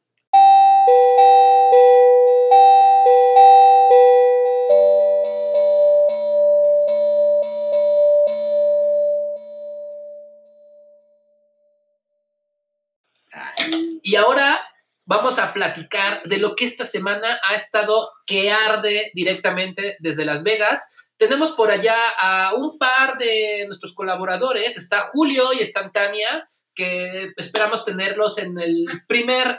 Y 14.02 14.16
ahora 14.16 14.60
vamos 15.06 15.38
a 15.38 15.52
platicar 15.52 16.22
de 16.24 16.38
lo 16.38 16.54
que 16.54 16.66
esta 16.66 16.84
semana 16.84 17.40
ha 17.48 17.54
estado 17.54 18.10
que 18.26 18.50
arde 18.52 19.10
directamente 19.14 19.96
desde 19.98 20.24
Las 20.24 20.42
Vegas. 20.42 20.90
Tenemos 21.16 21.52
por 21.52 21.70
allá 21.70 22.10
a 22.18 22.54
un 22.54 22.76
par 22.76 23.16
de 23.18 23.64
nuestros 23.66 23.94
colaboradores, 23.94 24.76
está 24.76 25.10
Julio 25.12 25.52
y 25.52 25.62
está 25.62 25.90
Tania, 25.90 26.46
que 26.75 27.33
esperamos 27.37 27.85
tenerlos 27.85 28.38
en 28.38 28.59
el 28.59 28.87
primer 29.07 29.59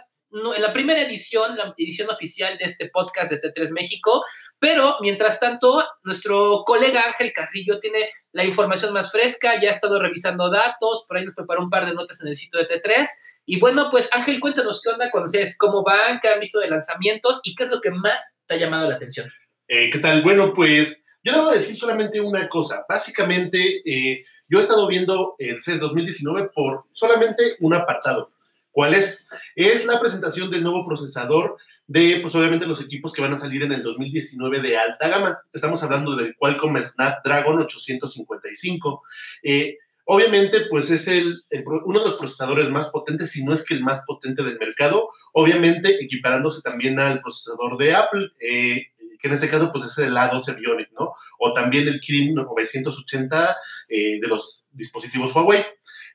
en 0.55 0.61
la 0.61 0.73
primera 0.73 1.01
edición, 1.01 1.55
la 1.55 1.73
edición 1.77 2.09
oficial 2.09 2.57
de 2.57 2.65
este 2.65 2.89
podcast 2.89 3.31
de 3.31 3.41
T3 3.41 3.71
México, 3.71 4.23
pero 4.59 4.97
mientras 4.99 5.39
tanto, 5.39 5.83
nuestro 6.03 6.63
colega 6.65 7.03
Ángel 7.07 7.31
Carrillo 7.33 7.79
tiene 7.79 8.09
la 8.33 8.43
información 8.43 8.91
más 8.91 9.11
fresca, 9.11 9.61
ya 9.61 9.69
ha 9.69 9.71
estado 9.73 9.97
revisando 10.01 10.49
datos, 10.49 11.05
por 11.07 11.15
ahí 11.15 11.23
nos 11.23 11.35
preparó 11.35 11.61
un 11.61 11.69
par 11.69 11.85
de 11.85 11.93
notas 11.93 12.19
en 12.21 12.27
el 12.27 12.35
sitio 12.35 12.59
de 12.59 12.67
T3, 12.67 13.07
y 13.45 13.59
bueno, 13.59 13.89
pues 13.89 14.09
Ángel, 14.11 14.39
cuéntanos 14.39 14.81
qué 14.83 14.89
onda, 14.89 15.11
conoces 15.11 15.57
cómo 15.57 15.83
van, 15.83 16.19
qué 16.19 16.29
han 16.29 16.39
visto 16.39 16.59
de 16.59 16.69
lanzamientos 16.69 17.39
y 17.43 17.55
qué 17.55 17.63
es 17.65 17.69
lo 17.69 17.79
que 17.79 17.91
más 17.91 18.37
te 18.47 18.55
ha 18.55 18.57
llamado 18.57 18.89
la 18.89 18.95
atención. 18.95 19.31
Eh, 19.67 19.89
¿Qué 19.89 19.99
tal? 19.99 20.21
Bueno, 20.21 20.53
pues 20.53 21.01
yo 21.23 21.33
debo 21.33 21.51
decir 21.51 21.75
solamente 21.75 22.19
una 22.19 22.49
cosa. 22.49 22.85
Básicamente, 22.89 23.81
eh, 23.85 24.23
yo 24.49 24.59
he 24.59 24.61
estado 24.61 24.87
viendo 24.87 25.35
el 25.39 25.61
CES 25.61 25.79
2019 25.79 26.49
por 26.53 26.85
solamente 26.91 27.55
un 27.59 27.73
apartado. 27.73 28.31
¿Cuál 28.71 28.93
es? 28.93 29.27
Es 29.55 29.85
la 29.85 29.99
presentación 29.99 30.51
del 30.51 30.63
nuevo 30.63 30.85
procesador 30.85 31.57
de, 31.87 32.19
pues 32.21 32.35
obviamente, 32.35 32.65
los 32.65 32.81
equipos 32.81 33.13
que 33.13 33.21
van 33.21 33.33
a 33.33 33.37
salir 33.37 33.63
en 33.63 33.71
el 33.71 33.83
2019 33.83 34.59
de 34.59 34.77
alta 34.77 35.07
gama. 35.07 35.39
Estamos 35.53 35.81
hablando 35.81 36.15
del 36.15 36.35
Qualcomm 36.35 36.81
Snapdragon 36.81 37.59
855. 37.61 39.03
Eh, 39.43 39.77
obviamente, 40.05 40.65
pues 40.69 40.89
es 40.89 41.07
el, 41.07 41.43
el 41.49 41.63
uno 41.85 41.99
de 41.99 42.05
los 42.05 42.15
procesadores 42.15 42.69
más 42.69 42.87
potentes, 42.89 43.31
si 43.31 43.45
no 43.45 43.53
es 43.53 43.63
que 43.63 43.75
el 43.75 43.83
más 43.83 44.03
potente 44.05 44.43
del 44.43 44.59
mercado. 44.59 45.07
Obviamente, 45.31 45.95
equiparándose 46.03 46.61
también 46.61 46.99
al 46.99 47.21
procesador 47.21 47.77
de 47.77 47.95
Apple. 47.95 48.31
Eh, 48.39 48.87
que 49.21 49.27
en 49.29 49.33
este 49.33 49.49
caso 49.49 49.71
pues 49.71 49.85
es 49.85 49.97
el 49.99 50.15
A12 50.15 50.55
Bionic, 50.57 50.91
¿no? 50.99 51.13
O 51.39 51.53
también 51.53 51.87
el 51.87 51.99
Kirin 51.99 52.35
980 52.35 53.55
eh, 53.89 54.19
de 54.19 54.27
los 54.27 54.65
dispositivos 54.71 55.33
Huawei. 55.35 55.63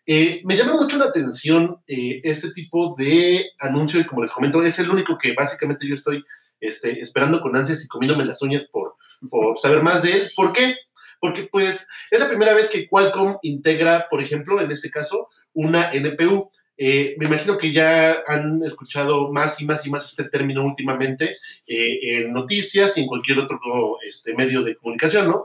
Eh, 0.07 0.43
me 0.45 0.57
llama 0.57 0.75
mucho 0.75 0.97
la 0.97 1.07
atención 1.07 1.77
eh, 1.87 2.21
este 2.25 2.51
tipo 2.51 2.95
de 2.97 3.51
anuncio 3.59 4.01
y 4.01 4.05
como 4.05 4.23
les 4.23 4.33
comento, 4.33 4.63
es 4.63 4.79
el 4.79 4.91
único 4.91 5.19
que 5.19 5.35
básicamente 5.35 5.87
yo 5.87 5.95
estoy 5.95 6.25
este, 6.59 7.01
esperando 7.01 7.41
con 7.41 7.55
ansias 7.55 7.85
y 7.85 7.89
comiéndome 7.89 8.25
las 8.25 8.43
uñas 8.43 8.65
por, 8.65 8.95
por 9.29 9.59
saber 9.59 9.83
más 9.83 10.03
de 10.03 10.13
él. 10.13 10.31
¿Por 10.35 10.53
qué? 10.53 10.75
Porque 11.21 11.45
pues 11.45 11.87
es 12.11 12.19
la 12.19 12.29
primera 12.29 12.55
vez 12.55 12.69
que 12.69 12.89
Qualcomm 12.89 13.37
integra, 13.43 14.07
por 14.11 14.23
ejemplo, 14.23 14.61
en 14.61 14.71
este 14.71 14.91
caso, 14.91 15.29
una 15.53 15.91
NPU. 15.93 16.51
Eh, 16.77 17.15
me 17.19 17.27
imagino 17.27 17.59
que 17.59 17.73
ya 17.73 18.23
han 18.27 18.65
escuchado 18.65 19.31
más 19.31 19.61
y 19.61 19.67
más 19.67 19.87
y 19.87 19.91
más 19.91 20.07
este 20.07 20.25
término 20.31 20.65
últimamente 20.65 21.37
en 21.67 22.33
noticias 22.33 22.97
y 22.97 23.03
en 23.03 23.07
cualquier 23.07 23.39
otro 23.39 23.61
este, 24.09 24.35
medio 24.35 24.63
de 24.63 24.77
comunicación, 24.77 25.29
¿no? 25.29 25.45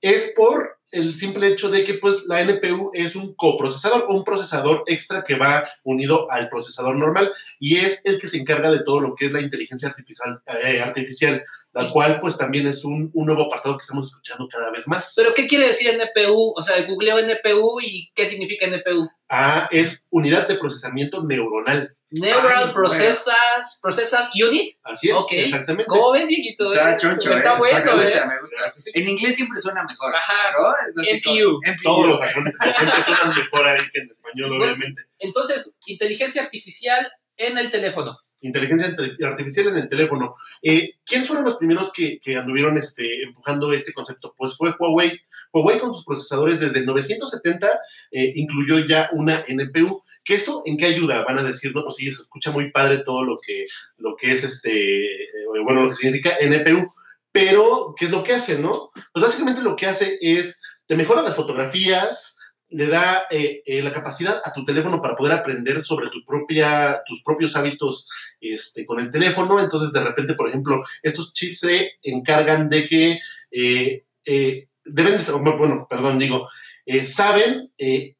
Es 0.00 0.32
por 0.34 0.78
el 0.92 1.16
simple 1.16 1.48
hecho 1.48 1.70
de 1.70 1.84
que 1.84 1.94
pues 1.94 2.24
la 2.26 2.40
NPU 2.40 2.90
es 2.94 3.14
un 3.14 3.34
coprocesador 3.34 4.06
o 4.08 4.14
un 4.14 4.24
procesador 4.24 4.82
extra 4.86 5.24
que 5.24 5.36
va 5.36 5.68
unido 5.84 6.30
al 6.30 6.48
procesador 6.48 6.96
normal 6.96 7.32
y 7.58 7.76
es 7.76 8.00
el 8.04 8.18
que 8.18 8.26
se 8.26 8.38
encarga 8.38 8.70
de 8.70 8.82
todo 8.82 9.00
lo 9.00 9.14
que 9.14 9.26
es 9.26 9.32
la 9.32 9.40
inteligencia 9.40 9.88
artificial, 9.88 10.40
eh, 10.64 10.80
artificial 10.80 11.44
la 11.72 11.88
cual 11.88 12.18
pues 12.20 12.36
también 12.36 12.66
es 12.66 12.84
un, 12.84 13.10
un, 13.14 13.26
nuevo 13.26 13.44
apartado 13.44 13.76
que 13.76 13.82
estamos 13.82 14.08
escuchando 14.08 14.48
cada 14.48 14.70
vez 14.72 14.88
más. 14.88 15.12
¿Pero 15.16 15.34
qué 15.34 15.46
quiere 15.46 15.68
decir 15.68 15.90
NPU? 15.94 16.52
O 16.56 16.62
sea, 16.62 16.84
googleo 16.86 17.18
NPU 17.18 17.80
y 17.80 18.10
¿qué 18.14 18.26
significa 18.26 18.66
NPU? 18.66 19.08
Ah, 19.28 19.68
es 19.70 20.02
unidad 20.10 20.48
de 20.48 20.56
procesamiento 20.56 21.22
neuronal. 21.22 21.96
Neural 22.10 22.68
Ay, 22.68 22.72
Processas, 22.74 23.78
Processing 23.80 24.28
Unit. 24.48 24.76
Así 24.82 25.10
es, 25.10 25.14
okay. 25.14 25.44
exactamente. 25.44 25.86
¿Cómo 25.88 26.12
ves, 26.12 26.28
Dieguito? 26.28 26.70
Está 26.72 26.96
choncho, 26.96 27.32
Está 27.32 27.54
eh. 27.54 27.58
bueno, 27.58 27.96
me 27.96 28.00
gusta, 28.02 28.18
eh. 28.18 28.26
me 28.26 28.40
gusta. 28.40 28.56
En 28.94 29.08
inglés 29.08 29.36
siempre 29.36 29.60
suena 29.60 29.84
mejor. 29.84 30.14
Ajá. 30.14 30.52
¿no? 30.58 31.02
NPU. 31.02 31.60
como- 31.62 31.76
Todos 31.82 32.06
los 32.08 32.20
acentos 32.22 32.54
siempre 32.76 33.02
suenan 33.04 33.28
mejor 33.38 33.68
ahí 33.68 33.82
que 33.92 34.00
en 34.00 34.10
español, 34.10 34.56
Pues, 34.58 34.70
obviamente. 34.72 35.02
Entonces, 35.18 35.76
inteligencia 35.86 36.42
artificial 36.42 37.10
en 37.36 37.58
el 37.58 37.70
teléfono. 37.70 38.18
Inteligencia 38.42 38.96
artificial 39.26 39.68
en 39.68 39.76
el 39.76 39.88
teléfono. 39.88 40.34
Eh, 40.62 40.94
¿Quiénes 41.04 41.28
fueron 41.28 41.44
los 41.44 41.58
primeros 41.58 41.92
que, 41.92 42.18
que 42.20 42.36
anduvieron 42.36 42.76
este, 42.78 43.22
empujando 43.22 43.72
este 43.72 43.92
concepto? 43.92 44.34
Pues 44.36 44.56
fue 44.56 44.74
Huawei. 44.78 45.20
Huawei 45.52 45.78
con 45.78 45.92
sus 45.92 46.04
procesadores 46.04 46.58
desde 46.58 46.78
el 46.78 46.86
970 46.86 47.68
eh, 48.12 48.32
incluyó 48.36 48.78
ya 48.86 49.10
una 49.12 49.44
NPU. 49.46 50.02
¿Que 50.24 50.34
esto 50.34 50.62
en 50.66 50.76
qué 50.76 50.86
ayuda? 50.86 51.24
Van 51.24 51.38
a 51.38 51.42
decir, 51.42 51.74
no, 51.74 51.82
pues 51.82 51.96
sí, 51.96 52.10
se 52.10 52.22
escucha 52.22 52.50
muy 52.50 52.70
padre 52.70 52.98
todo 53.04 53.24
lo 53.24 53.38
que, 53.38 53.66
lo 53.96 54.16
que 54.16 54.32
es 54.32 54.44
este, 54.44 55.04
eh, 55.04 55.28
bueno, 55.64 55.82
lo 55.82 55.88
que 55.88 55.96
significa 55.96 56.36
NPU. 56.40 56.92
Pero, 57.32 57.94
¿qué 57.96 58.06
es 58.06 58.10
lo 58.10 58.22
que 58.22 58.34
hace, 58.34 58.58
no? 58.58 58.90
Pues 59.12 59.24
básicamente 59.24 59.62
lo 59.62 59.76
que 59.76 59.86
hace 59.86 60.18
es, 60.20 60.60
te 60.86 60.96
mejora 60.96 61.22
las 61.22 61.36
fotografías, 61.36 62.36
le 62.68 62.86
da 62.86 63.24
eh, 63.30 63.62
eh, 63.66 63.82
la 63.82 63.92
capacidad 63.92 64.40
a 64.44 64.52
tu 64.52 64.64
teléfono 64.64 65.02
para 65.02 65.16
poder 65.16 65.32
aprender 65.32 65.82
sobre 65.82 66.08
tu 66.08 66.24
propia, 66.24 67.02
tus 67.06 67.22
propios 67.22 67.56
hábitos 67.56 68.08
este, 68.40 68.84
con 68.86 69.00
el 69.00 69.10
teléfono. 69.10 69.60
Entonces, 69.60 69.92
de 69.92 70.02
repente, 70.02 70.34
por 70.34 70.48
ejemplo, 70.48 70.82
estos 71.02 71.32
chips 71.32 71.60
se 71.60 71.92
encargan 72.02 72.68
de 72.68 72.88
que 72.88 73.18
eh, 73.50 74.04
eh, 74.24 74.68
deben 74.84 75.18
de 75.18 75.32
bueno, 75.32 75.86
perdón, 75.88 76.18
digo, 76.18 76.48
eh, 76.86 77.04
saben 77.04 77.72
eh, 77.78 78.14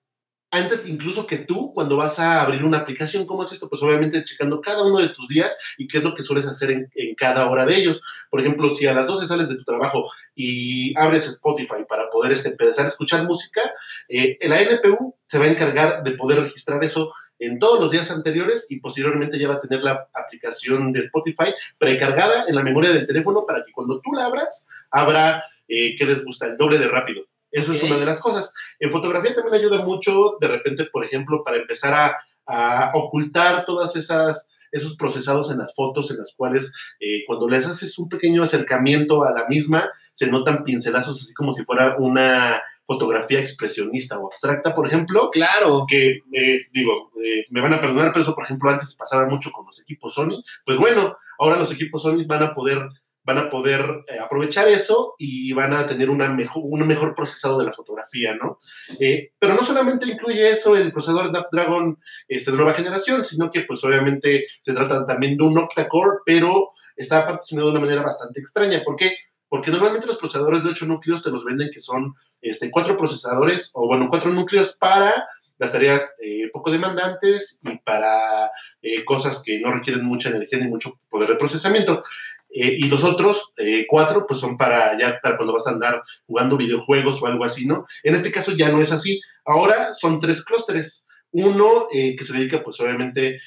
antes 0.50 0.86
incluso 0.86 1.26
que 1.26 1.38
tú 1.38 1.72
cuando 1.72 1.96
vas 1.96 2.18
a 2.18 2.42
abrir 2.42 2.64
una 2.64 2.78
aplicación, 2.78 3.26
¿cómo 3.26 3.44
es 3.44 3.52
esto? 3.52 3.68
Pues 3.68 3.82
obviamente 3.82 4.24
checando 4.24 4.60
cada 4.60 4.84
uno 4.84 4.98
de 4.98 5.10
tus 5.10 5.28
días 5.28 5.56
y 5.78 5.86
qué 5.86 5.98
es 5.98 6.04
lo 6.04 6.14
que 6.14 6.22
sueles 6.22 6.46
hacer 6.46 6.70
en, 6.70 7.14
cada 7.16 7.48
hora 7.48 7.66
de 7.66 7.76
ellos. 7.76 8.02
Por 8.30 8.40
ejemplo, 8.40 8.70
si 8.70 8.86
a 8.86 8.94
las 8.94 9.06
12 9.06 9.26
sales 9.26 9.48
de 9.48 9.56
tu 9.56 9.64
trabajo 9.64 10.10
y 10.34 10.96
abres 10.98 11.26
Spotify 11.26 11.84
para 11.88 12.08
poder 12.10 12.32
este, 12.32 12.48
empezar 12.48 12.84
a 12.84 12.88
escuchar 12.88 13.24
música, 13.24 13.60
eh, 14.08 14.38
la 14.48 14.60
NPU 14.60 15.14
se 15.26 15.38
va 15.38 15.44
a 15.44 15.50
encargar 15.50 16.02
de 16.02 16.12
poder 16.12 16.40
registrar 16.40 16.82
eso 16.82 17.12
en 17.38 17.58
todos 17.58 17.80
los 17.80 17.90
días 17.90 18.10
anteriores 18.10 18.66
y 18.70 18.80
posteriormente 18.80 19.38
ya 19.38 19.48
va 19.48 19.54
a 19.54 19.60
tener 19.60 19.82
la 19.82 20.08
aplicación 20.14 20.92
de 20.92 21.00
Spotify 21.00 21.54
precargada 21.78 22.44
en 22.48 22.54
la 22.54 22.62
memoria 22.62 22.90
del 22.90 23.06
teléfono 23.06 23.44
para 23.46 23.64
que 23.64 23.72
cuando 23.72 24.00
tú 24.00 24.12
la 24.12 24.26
abras, 24.26 24.66
abra, 24.90 25.44
eh, 25.68 25.96
¿qué 25.96 26.04
les 26.04 26.24
gusta? 26.24 26.46
El 26.46 26.56
doble 26.56 26.78
de 26.78 26.88
rápido. 26.88 27.29
Eso 27.50 27.72
es 27.72 27.82
una 27.82 27.96
de 27.98 28.06
las 28.06 28.20
cosas. 28.20 28.52
En 28.78 28.90
fotografía 28.90 29.34
también 29.34 29.54
ayuda 29.54 29.84
mucho, 29.84 30.36
de 30.40 30.48
repente, 30.48 30.84
por 30.86 31.04
ejemplo, 31.04 31.42
para 31.44 31.56
empezar 31.58 31.94
a, 31.94 32.16
a 32.46 32.90
ocultar 32.94 33.64
todas 33.66 33.96
esas 33.96 34.46
esos 34.72 34.96
procesados 34.96 35.50
en 35.50 35.58
las 35.58 35.74
fotos 35.74 36.12
en 36.12 36.18
las 36.18 36.32
cuales 36.36 36.72
eh, 37.00 37.24
cuando 37.26 37.48
les 37.48 37.66
haces 37.66 37.98
un 37.98 38.08
pequeño 38.08 38.42
acercamiento 38.44 39.24
a 39.24 39.32
la 39.32 39.46
misma, 39.48 39.90
se 40.12 40.28
notan 40.28 40.62
pincelazos 40.64 41.20
así 41.20 41.34
como 41.34 41.52
si 41.52 41.64
fuera 41.64 41.96
una 41.98 42.60
fotografía 42.84 43.40
expresionista 43.40 44.18
o 44.18 44.26
abstracta, 44.26 44.74
por 44.74 44.86
ejemplo, 44.86 45.30
Claro. 45.30 45.86
que 45.88 46.20
eh, 46.32 46.60
digo, 46.72 47.10
eh, 47.24 47.46
me 47.50 47.60
van 47.60 47.72
a 47.72 47.80
perdonar, 47.80 48.12
pero 48.12 48.22
eso, 48.22 48.34
por 48.34 48.44
ejemplo, 48.44 48.70
antes 48.70 48.94
pasaba 48.94 49.26
mucho 49.26 49.50
con 49.50 49.66
los 49.66 49.80
equipos 49.80 50.14
Sony. 50.14 50.42
Pues 50.64 50.78
bueno, 50.78 51.16
ahora 51.38 51.56
los 51.58 51.72
equipos 51.72 52.02
Sony 52.02 52.24
van 52.26 52.42
a 52.42 52.54
poder, 52.54 52.78
van 53.22 53.38
a 53.38 53.50
poder 53.50 54.04
eh, 54.08 54.18
aprovechar 54.18 54.68
eso 54.68 55.14
y 55.18 55.52
van 55.52 55.72
a 55.72 55.86
tener 55.86 56.08
una 56.10 56.28
mejor, 56.28 56.62
un 56.66 56.86
mejor 56.86 57.14
procesado 57.14 57.58
de 57.58 57.66
la 57.66 57.72
fotografía, 57.72 58.34
¿no? 58.34 58.58
Eh, 58.98 59.32
pero 59.38 59.54
no 59.54 59.62
solamente 59.62 60.06
incluye 60.06 60.50
eso 60.50 60.76
el 60.76 60.92
procesador 60.92 61.28
Snapdragon 61.28 61.98
este, 62.28 62.50
de 62.50 62.56
nueva 62.56 62.74
generación, 62.74 63.24
sino 63.24 63.50
que 63.50 63.62
pues 63.62 63.82
obviamente 63.84 64.46
se 64.60 64.72
trata 64.72 65.06
también 65.06 65.36
de 65.36 65.44
un 65.44 65.58
octa-core, 65.58 66.18
pero 66.24 66.70
está 66.96 67.26
particionado 67.26 67.70
de 67.70 67.78
una 67.78 67.86
manera 67.86 68.02
bastante 68.02 68.40
extraña. 68.40 68.82
¿Por 68.84 68.96
qué? 68.96 69.16
Porque 69.48 69.70
normalmente 69.70 70.06
los 70.06 70.18
procesadores 70.18 70.62
de 70.62 70.70
8 70.70 70.86
núcleos 70.86 71.22
te 71.22 71.30
los 71.30 71.44
venden 71.44 71.70
que 71.72 71.80
son 71.80 72.14
este, 72.40 72.70
cuatro 72.70 72.96
procesadores, 72.96 73.70
o 73.74 73.86
bueno, 73.86 74.06
cuatro 74.08 74.30
núcleos 74.30 74.76
para 74.78 75.26
las 75.60 75.72
tareas 75.72 76.14
eh, 76.24 76.48
poco 76.52 76.70
demandantes 76.70 77.60
y 77.62 77.76
para 77.78 78.50
eh, 78.80 79.04
cosas 79.04 79.42
que 79.44 79.60
no 79.60 79.70
requieren 79.70 80.04
mucha 80.04 80.30
energía 80.30 80.58
ni 80.58 80.68
mucho 80.68 80.98
poder 81.10 81.28
de 81.28 81.36
procesamiento. 81.36 82.02
Eh, 82.52 82.76
y 82.80 82.88
los 82.88 83.04
otros 83.04 83.52
eh, 83.56 83.86
cuatro, 83.88 84.26
pues 84.26 84.40
son 84.40 84.56
para 84.56 84.98
ya 84.98 85.20
para 85.22 85.36
cuando 85.36 85.52
vas 85.52 85.66
a 85.66 85.70
andar 85.70 86.02
jugando 86.26 86.56
videojuegos 86.56 87.22
o 87.22 87.26
algo 87.26 87.44
así, 87.44 87.66
¿no? 87.66 87.86
En 88.02 88.14
este 88.14 88.32
caso 88.32 88.52
ya 88.56 88.70
no 88.70 88.80
es 88.80 88.90
así. 88.92 89.20
Ahora 89.44 89.94
son 89.94 90.18
tres 90.20 90.44
clústeres. 90.44 91.06
Uno 91.32 91.86
eh, 91.92 92.16
que 92.16 92.24
se 92.24 92.32
dedica, 92.32 92.60
pues 92.60 92.80
obviamente, 92.80 93.38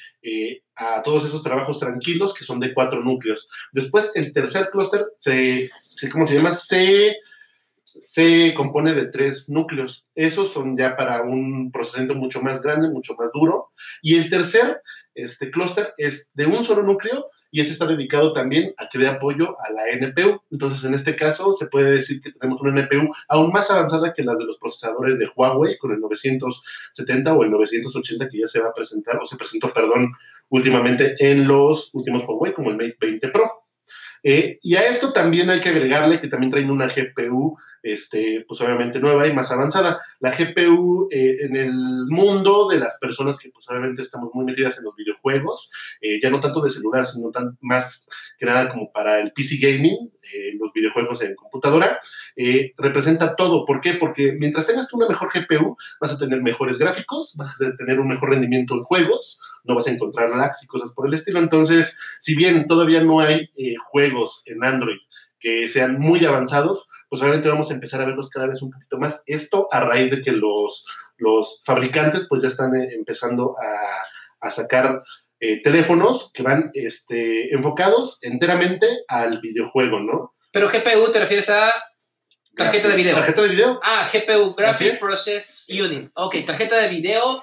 a 0.74 1.02
todos 1.02 1.26
esos 1.26 1.42
trabajos 1.42 1.78
tranquilos, 1.78 2.32
que 2.32 2.42
son 2.44 2.58
de 2.58 2.72
cuatro 2.72 3.02
núcleos. 3.02 3.46
Después, 3.72 4.10
el 4.14 4.32
tercer 4.32 4.70
clúster, 4.70 5.04
se, 5.18 5.68
se- 5.90 6.10
¿cómo 6.10 6.26
se 6.26 6.34
llama? 6.34 6.54
Se, 6.54 7.14
se 7.84 8.54
compone 8.54 8.94
de 8.94 9.08
tres 9.08 9.48
núcleos. 9.48 10.06
Esos 10.14 10.52
son 10.52 10.76
ya 10.76 10.96
para 10.96 11.22
un 11.22 11.70
procesamiento 11.70 12.14
mucho 12.14 12.40
más 12.40 12.62
grande, 12.62 12.88
mucho 12.90 13.14
más 13.18 13.30
duro. 13.32 13.68
Y 14.02 14.16
el 14.16 14.30
tercer 14.30 14.80
este, 15.14 15.50
clúster 15.50 15.92
es 15.96 16.30
de 16.34 16.46
un 16.46 16.64
solo 16.64 16.82
núcleo 16.82 17.26
y 17.54 17.60
ese 17.60 17.70
está 17.70 17.86
dedicado 17.86 18.32
también 18.32 18.74
a 18.78 18.88
que 18.88 18.98
dé 18.98 19.06
apoyo 19.06 19.54
a 19.60 19.70
la 19.70 19.88
NPU. 19.92 20.42
Entonces, 20.50 20.82
en 20.82 20.92
este 20.92 21.14
caso, 21.14 21.54
se 21.54 21.68
puede 21.68 21.92
decir 21.92 22.20
que 22.20 22.32
tenemos 22.32 22.60
una 22.60 22.72
NPU 22.72 23.14
aún 23.28 23.52
más 23.52 23.70
avanzada 23.70 24.12
que 24.12 24.24
las 24.24 24.38
de 24.38 24.44
los 24.44 24.58
procesadores 24.58 25.20
de 25.20 25.28
Huawei 25.36 25.78
con 25.78 25.92
el 25.92 26.00
970 26.00 27.32
o 27.32 27.44
el 27.44 27.52
980 27.52 28.28
que 28.28 28.40
ya 28.40 28.48
se 28.48 28.58
va 28.58 28.70
a 28.70 28.74
presentar, 28.74 29.18
o 29.18 29.24
se 29.24 29.36
presentó, 29.36 29.72
perdón, 29.72 30.10
últimamente 30.48 31.14
en 31.20 31.46
los 31.46 31.90
últimos 31.94 32.24
Huawei, 32.26 32.52
como 32.52 32.70
el 32.70 32.76
Mate 32.76 32.96
20 33.00 33.28
Pro. 33.28 33.48
Eh, 34.24 34.58
y 34.60 34.74
a 34.74 34.88
esto 34.88 35.12
también 35.12 35.48
hay 35.48 35.60
que 35.60 35.68
agregarle 35.68 36.20
que 36.20 36.26
también 36.26 36.50
traen 36.50 36.72
una 36.72 36.88
GPU, 36.88 37.56
este, 37.84 38.44
pues 38.48 38.60
obviamente 38.62 38.98
nueva 38.98 39.26
y 39.28 39.34
más 39.34 39.52
avanzada. 39.52 40.00
La 40.18 40.30
GPU 40.30 41.06
eh, 41.10 41.36
en 41.42 41.54
el 41.54 41.72
mundo 42.08 42.66
de 42.68 42.78
las 42.78 42.96
personas 42.98 43.38
que 43.38 43.50
pues 43.50 43.66
obviamente 43.68 44.00
estamos 44.00 44.30
muy 44.32 44.46
metidas 44.46 44.78
en 44.78 44.84
los 44.84 44.96
videojuegos, 44.96 45.70
eh, 46.00 46.18
ya 46.20 46.30
no 46.30 46.40
tanto 46.40 46.62
de 46.62 46.70
celular, 46.70 47.04
sino 47.04 47.30
tan, 47.30 47.58
más 47.60 48.08
que 48.38 48.46
nada 48.46 48.70
como 48.70 48.90
para 48.90 49.20
el 49.20 49.32
PC 49.32 49.58
gaming, 49.58 50.10
eh, 50.22 50.52
los 50.58 50.72
videojuegos 50.72 51.20
en 51.20 51.34
computadora, 51.34 52.00
representa 52.78 53.36
todo. 53.36 53.66
¿Por 53.66 53.82
qué? 53.82 53.94
Porque 53.94 54.32
mientras 54.32 54.66
tengas 54.66 54.90
una 54.94 55.06
mejor 55.06 55.28
GPU, 55.32 55.76
vas 56.00 56.12
a 56.12 56.18
tener 56.18 56.40
mejores 56.40 56.78
gráficos, 56.78 57.34
vas 57.36 57.54
a 57.60 57.76
tener 57.76 58.00
un 58.00 58.08
mejor 58.08 58.30
rendimiento 58.30 58.74
en 58.74 58.82
juegos, 58.84 59.38
no 59.64 59.74
vas 59.74 59.86
a 59.86 59.90
encontrar 59.90 60.30
lags 60.30 60.62
y 60.64 60.66
cosas 60.66 60.90
por 60.92 61.06
el 61.06 61.12
estilo. 61.12 61.38
Entonces, 61.38 61.98
si 62.18 62.34
bien 62.34 62.66
todavía 62.66 63.02
no 63.02 63.20
hay 63.20 63.50
juegos 63.90 64.42
en 64.46 64.64
Android 64.64 64.98
que 65.44 65.68
sean 65.68 66.00
muy 66.00 66.24
avanzados, 66.24 66.88
pues 67.10 67.20
obviamente 67.20 67.50
vamos 67.50 67.70
a 67.70 67.74
empezar 67.74 68.00
a 68.00 68.06
verlos 68.06 68.30
cada 68.30 68.46
vez 68.46 68.62
un 68.62 68.70
poquito 68.70 68.96
más. 68.96 69.22
Esto 69.26 69.68
a 69.70 69.80
raíz 69.80 70.10
de 70.10 70.22
que 70.22 70.32
los, 70.32 70.86
los 71.18 71.60
fabricantes 71.66 72.26
pues 72.30 72.42
ya 72.42 72.48
están 72.48 72.74
eh, 72.74 72.94
empezando 72.94 73.54
a, 73.62 74.46
a 74.46 74.50
sacar 74.50 75.02
eh, 75.40 75.60
teléfonos 75.62 76.32
que 76.32 76.42
van 76.42 76.70
este, 76.72 77.54
enfocados 77.54 78.16
enteramente 78.22 78.86
al 79.06 79.38
videojuego, 79.42 80.00
¿no? 80.00 80.34
Pero 80.50 80.70
GPU 80.70 81.12
te 81.12 81.18
refieres 81.18 81.50
a 81.50 81.70
tarjeta 82.56 82.88
de 82.88 82.96
video. 82.96 83.14
Tarjeta 83.14 83.42
de 83.42 83.48
video. 83.48 83.80
Ah, 83.82 84.08
GPU, 84.10 84.54
Graphic 84.54 84.94
es. 84.94 85.00
Process 85.00 85.66
Unit. 85.68 86.10
Ok, 86.14 86.36
tarjeta 86.46 86.78
de 86.78 86.88
video 86.88 87.42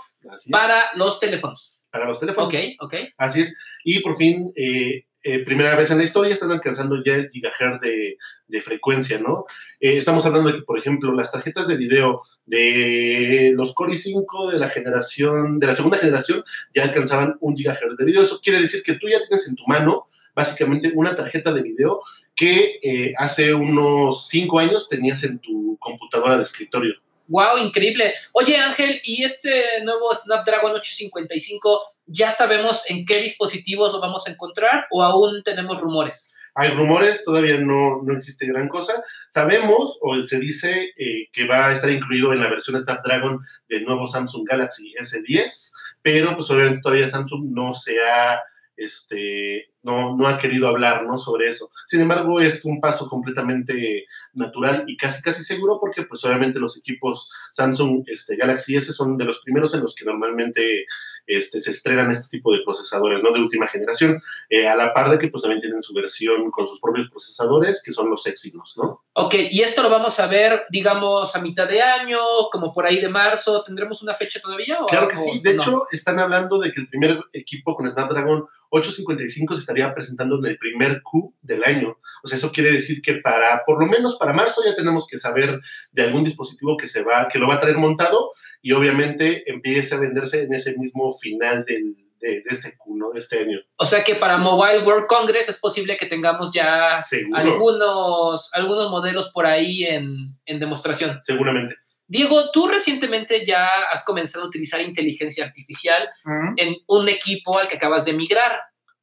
para 0.50 0.90
los 0.96 1.20
teléfonos. 1.20 1.84
para 1.92 2.08
los 2.08 2.20
teléfonos. 2.20 2.48
Ok, 2.52 2.60
ok. 2.80 2.96
Así 3.18 3.42
es. 3.42 3.56
Y 3.84 4.00
por 4.00 4.16
fin, 4.16 4.52
eh, 4.56 5.06
eh, 5.24 5.40
primera 5.40 5.76
vez 5.76 5.92
en 5.92 6.00
la 6.00 6.04
historia 6.04 6.34
están 6.34 6.52
alcanzando 6.52 7.04
ya 7.04 7.14
el 7.14 7.30
gigahertz 7.30 7.80
de, 7.82 8.18
de 8.48 8.62
frecuencia, 8.62 9.20
¿no? 9.20 9.46
Eh, 9.80 9.98
estamos 9.98 10.26
hablando 10.26 10.50
de 10.52 10.58
que, 10.58 10.64
por 10.64 10.78
ejemplo, 10.78 11.14
las 11.14 11.32
tarjetas 11.32 11.68
de 11.68 11.78
video 11.78 12.24
de 12.46 13.54
los 13.56 13.74
Core 13.74 13.94
i5 13.94 14.52
de 14.52 14.60
la 14.60 14.70
generación, 14.70 15.60
de 15.60 15.68
la 15.68 15.76
segunda 15.76 15.98
generación, 15.98 16.44
ya 16.74 16.84
alcanzaban 16.84 17.38
un 17.40 17.56
gigahertz 17.56 17.98
de 17.98 18.06
video. 18.06 18.24
Eso 18.24 18.42
quiere 18.42 18.60
decir 18.60 18.84
que 18.84 18.96
tú 18.96 19.08
ya 19.08 19.20
tienes 19.28 19.48
en 19.48 19.56
tu 19.56 19.64
mano, 19.68 20.08
básicamente, 20.34 20.92
una 20.96 21.16
tarjeta 21.16 21.54
de 21.54 21.62
video 21.62 22.02
que 22.36 22.80
eh, 22.82 23.14
hace 23.18 23.54
unos 23.54 24.28
cinco 24.28 24.60
años 24.60 24.90
tenías 24.90 25.24
en 25.24 25.40
tu 25.40 25.78
computadora 25.80 26.38
de 26.38 26.44
escritorio. 26.44 26.96
Wow, 27.28 27.58
increíble. 27.60 28.14
Oye, 28.34 28.58
Ángel, 28.58 29.00
¿y 29.04 29.24
este 29.24 29.84
nuevo 29.84 30.14
Snapdragon 30.14 30.72
855 30.72 31.82
ya 32.12 32.32
sabemos 32.32 32.84
en 32.88 33.06
qué 33.06 33.22
dispositivos 33.22 33.94
lo 33.94 34.00
vamos 34.00 34.28
a 34.28 34.32
encontrar 34.32 34.86
o 34.92 35.04
aún 35.04 35.42
tenemos 35.44 35.80
rumores? 35.80 36.34
Hay 36.54 36.72
rumores, 36.72 37.24
todavía 37.24 37.58
no, 37.60 38.02
no 38.04 38.14
existe 38.14 38.46
gran 38.46 38.68
cosa. 38.68 39.02
Sabemos, 39.30 39.98
o 40.02 40.22
se 40.22 40.40
dice, 40.40 40.92
eh, 40.98 41.28
que 41.32 41.48
va 41.48 41.68
a 41.68 41.74
estar 41.74 41.90
incluido 41.90 42.34
en 42.34 42.42
la 42.42 42.50
versión 42.50 42.80
Snapdragon 42.82 43.40
del 43.70 43.86
nuevo 43.86 44.06
Samsung 44.08 44.46
Galaxy 44.48 44.94
S10, 45.00 45.72
pero 46.02 46.36
pues 46.36 46.50
obviamente 46.52 46.82
todavía 46.82 47.08
Samsung 47.08 47.52
no 47.52 47.72
se 47.72 47.98
ha 48.04 48.42
este, 48.76 49.70
no, 49.84 50.16
no 50.16 50.28
ha 50.28 50.38
querido 50.38 50.68
hablar 50.68 51.06
¿no? 51.06 51.18
sobre 51.18 51.48
eso. 51.48 51.72
Sin 51.86 52.02
embargo, 52.02 52.40
es 52.40 52.66
un 52.66 52.80
paso 52.80 53.08
completamente 53.08 54.06
natural 54.34 54.84
y 54.88 54.98
casi 54.98 55.22
casi 55.22 55.44
seguro 55.44 55.80
porque 55.80 56.04
pues 56.04 56.24
obviamente 56.24 56.60
los 56.60 56.78
equipos 56.78 57.30
Samsung 57.52 58.04
este, 58.08 58.36
Galaxy 58.36 58.76
S 58.76 58.94
son 58.94 59.18
de 59.18 59.26
los 59.26 59.40
primeros 59.40 59.74
en 59.74 59.82
los 59.82 59.96
que 59.96 60.06
normalmente 60.06 60.86
este, 61.28 61.60
se 61.60 61.70
estrenan 61.72 62.12
este 62.12 62.28
tipo 62.30 62.52
de 62.52 62.62
procesadores, 62.64 63.22
¿no? 63.24 63.32
De 63.32 63.40
última 63.40 63.68
generación, 63.68 64.22
eh, 64.50 64.68
a 64.68 64.76
la 64.76 64.94
par 64.94 65.10
de 65.10 65.20
que 65.20 65.28
pues 65.28 65.42
también 65.42 65.62
tienen 65.62 65.82
su 65.82 65.94
versión 65.94 66.50
con 66.52 66.68
sus 66.68 66.80
propios 66.80 67.10
procesadores, 67.10 67.82
que 67.84 67.92
son 67.92 68.10
los 68.10 68.26
Exynos, 68.28 68.76
¿no? 68.78 69.04
Ok, 69.14 69.36
y 69.52 69.62
esto 69.62 69.84
lo 69.84 69.90
vamos 69.90 70.20
a 70.20 70.28
ver, 70.28 70.64
digamos, 70.70 71.36
a 71.36 71.42
mitad 71.42 71.68
de 71.68 71.82
año, 71.82 72.20
como 72.52 72.74
por 72.74 72.86
ahí 72.86 73.00
de 73.00 73.10
marzo, 73.10 73.64
¿tendremos 73.64 74.02
una 74.02 74.16
fecha 74.16 74.40
todavía? 74.40 74.80
O 74.82 74.88
claro 74.88 75.08
que 75.08 75.18
sí, 75.18 75.40
de 75.44 75.54
No. 75.54 75.62
hecho 75.62 75.84
están 75.92 76.20
hablando 76.20 76.60
de 76.60 76.72
que 76.72 76.82
el 76.82 76.88
primer 76.90 77.20
equipo 77.34 77.76
con 77.76 77.90
Snapdragon 77.90 78.46
855 78.72 79.56
se 79.56 79.66
estaría 79.72 79.94
presentando 79.94 80.38
en 80.38 80.46
el 80.46 80.58
primer 80.58 81.02
Q 81.02 81.34
del 81.42 81.64
año. 81.64 81.98
O 82.24 82.28
sea, 82.28 82.38
eso 82.38 82.52
quiere 82.52 82.72
decir 82.72 83.02
que 83.02 83.16
para, 83.16 83.64
por 83.66 83.80
lo 83.80 83.88
menos 83.88 84.18
para 84.18 84.34
marzo, 84.34 84.62
ya 84.64 84.76
tenemos 84.76 85.08
que 85.08 85.18
saber 85.18 85.60
de 85.92 86.04
algún 86.04 86.24
dispositivo 86.24 86.78
que 86.78 86.88
se 86.88 87.04
va, 87.04 87.28
que 87.28 87.40
lo 87.40 87.48
va 87.48 87.56
a 87.56 87.60
traer 87.60 87.78
montado 87.78 88.32
y 88.62 88.74
obviamente 88.74 89.50
empiece 89.50 89.96
a 89.96 90.00
venderse 90.00 90.44
en 90.44 90.54
ese 90.54 90.78
mismo 90.78 91.12
final 91.18 91.66
del, 91.66 91.96
de, 92.20 92.42
de 92.42 92.50
este 92.50 92.78
Q, 92.78 92.96
¿no? 92.96 93.12
De 93.12 93.20
este 93.20 93.40
año. 93.40 93.60
O 93.78 93.86
sea 93.86 94.04
que 94.04 94.16
para 94.16 94.38
Mobile 94.38 94.84
World 94.84 95.08
Congress 95.08 95.50
es 95.50 95.58
posible 95.58 95.98
que 95.98 96.06
tengamos 96.06 96.52
ya 96.54 97.02
Seguro, 97.02 97.38
algunos, 97.38 98.54
algunos 98.54 98.92
modelos 98.92 99.32
por 99.34 99.48
ahí 99.48 99.84
en, 99.84 100.38
en 100.46 100.60
demostración. 100.60 101.18
seguramente. 101.22 101.76
Diego, 102.08 102.52
tú 102.52 102.68
recientemente 102.68 103.46
ya 103.46 103.68
has 103.90 104.04
comenzado 104.04 104.44
a 104.44 104.48
utilizar 104.50 104.82
inteligencia 104.82 105.46
artificial 105.46 106.10
en 106.58 106.76
un 106.88 107.08
equipo 107.08 107.58
al 107.58 107.70
que 107.70 107.78
acabas 107.78 108.04
de 108.04 108.12
migrar. 108.12 108.60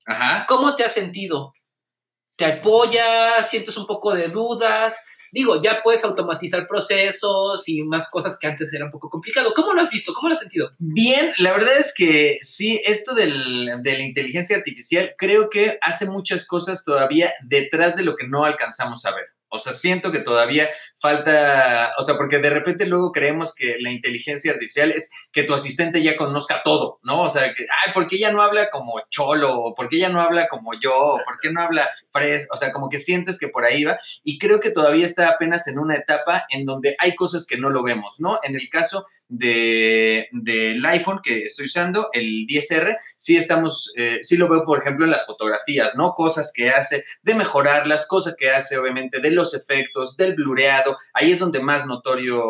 Ajá. 0.09 0.45
¿Cómo 0.49 0.75
te 0.75 0.85
has 0.85 0.93
sentido? 0.93 1.53
¿Te 2.37 2.45
apoya? 2.47 3.43
¿Sientes 3.43 3.77
un 3.77 3.87
poco 3.87 4.15
de 4.15 4.29
dudas? 4.29 5.05
Digo, 5.31 5.61
ya 5.61 5.83
puedes 5.83 6.03
automatizar 6.05 6.67
procesos 6.67 7.69
y 7.69 7.83
más 7.83 8.11
cosas 8.11 8.39
que 8.41 8.47
antes 8.47 8.73
era 8.73 8.87
un 8.87 8.91
poco 8.91 9.11
complicado. 9.11 9.53
¿Cómo 9.55 9.75
lo 9.75 9.83
has 9.83 9.91
visto? 9.91 10.15
¿Cómo 10.15 10.29
lo 10.29 10.33
has 10.33 10.41
sentido? 10.41 10.71
Bien, 10.79 11.33
la 11.37 11.53
verdad 11.53 11.77
es 11.79 11.93
que 11.95 12.39
sí, 12.41 12.81
esto 12.85 13.15
del- 13.15 13.71
de 13.83 13.93
la 13.99 14.05
inteligencia 14.05 14.57
artificial 14.57 15.15
creo 15.19 15.51
que 15.51 15.79
hace 15.83 16.07
muchas 16.07 16.47
cosas 16.47 16.83
todavía 16.85 17.33
detrás 17.45 17.95
de 17.97 18.05
lo 18.05 18.17
que 18.17 18.27
no 18.27 18.45
alcanzamos 18.45 19.05
a 19.05 19.15
ver. 19.15 19.27
O 19.51 19.59
sea, 19.59 19.73
siento 19.73 20.13
que 20.13 20.21
todavía 20.21 20.69
falta, 21.01 21.93
o 21.99 22.03
sea, 22.03 22.17
porque 22.17 22.39
de 22.39 22.51
repente 22.51 22.87
luego 22.87 23.13
creemos 23.13 23.55
que 23.55 23.77
la 23.81 23.91
inteligencia 23.91 24.53
artificial 24.53 24.93
es 24.93 25.11
que 25.33 25.45
tu 25.45 25.55
asistente 25.55 26.03
ya 26.03 26.17
conozca 26.17 26.63
todo, 26.63 26.99
¿no? 27.03 27.23
O 27.23 27.29
sea, 27.29 27.55
que, 27.55 27.67
ay, 27.85 27.93
¿por 27.93 28.07
qué 28.07 28.17
ella 28.17 28.33
no 28.33 28.43
habla 28.43 28.71
como 28.71 29.01
Cholo? 29.11 29.59
¿O 29.61 29.75
¿Por 29.75 29.89
qué 29.89 29.97
ella 29.97 30.09
no 30.09 30.21
habla 30.21 30.49
como 30.49 30.73
yo? 30.81 30.97
¿O 30.97 31.19
¿Por 31.25 31.39
qué 31.41 31.51
no 31.51 31.63
habla 31.63 31.89
Fres? 32.13 32.49
O 32.53 32.57
sea, 32.57 32.73
como 32.73 32.89
que 32.89 32.99
sientes 32.99 33.39
que 33.39 33.49
por 33.49 33.65
ahí 33.65 33.85
va. 33.85 33.99
Y 34.23 34.39
creo 34.39 34.61
que 34.61 34.71
todavía 34.71 35.07
está 35.07 35.29
apenas 35.29 35.67
en 35.69 35.79
una 35.79 35.97
etapa 35.97 36.45
en 36.51 36.65
donde 36.65 36.97
hay 36.99 37.15
cosas 37.15 37.47
que 37.47 37.59
no 37.59 37.71
lo 37.71 37.83
vemos, 37.83 38.17
¿no? 38.19 38.41
En 38.43 38.55
el 38.55 38.69
caso 38.69 39.07
de, 39.29 40.29
del 40.33 40.85
iPhone 40.87 41.21
que 41.23 41.45
estoy 41.45 41.67
usando, 41.67 42.09
el 42.13 42.47
10R, 42.47 42.97
sí 43.17 43.37
estamos, 43.37 43.93
eh, 43.97 44.19
sí 44.23 44.37
lo 44.37 44.49
veo, 44.49 44.65
por 44.65 44.81
ejemplo, 44.81 45.05
en 45.05 45.11
las 45.11 45.27
fotografías, 45.27 45.95
¿no? 45.97 46.13
Cosas 46.15 46.53
que 46.55 46.71
hace 46.71 47.05
de 47.23 47.35
mejorarlas, 47.35 48.07
cosas 48.07 48.35
que 48.37 48.51
hace, 48.51 48.79
obviamente, 48.79 49.21
de 49.21 49.31
los 49.31 49.55
efectos, 49.55 50.17
del 50.17 50.35
blureado, 50.35 50.97
ahí 51.13 51.33
es 51.33 51.39
donde 51.39 51.61
más 51.61 51.87
notorio 51.87 52.43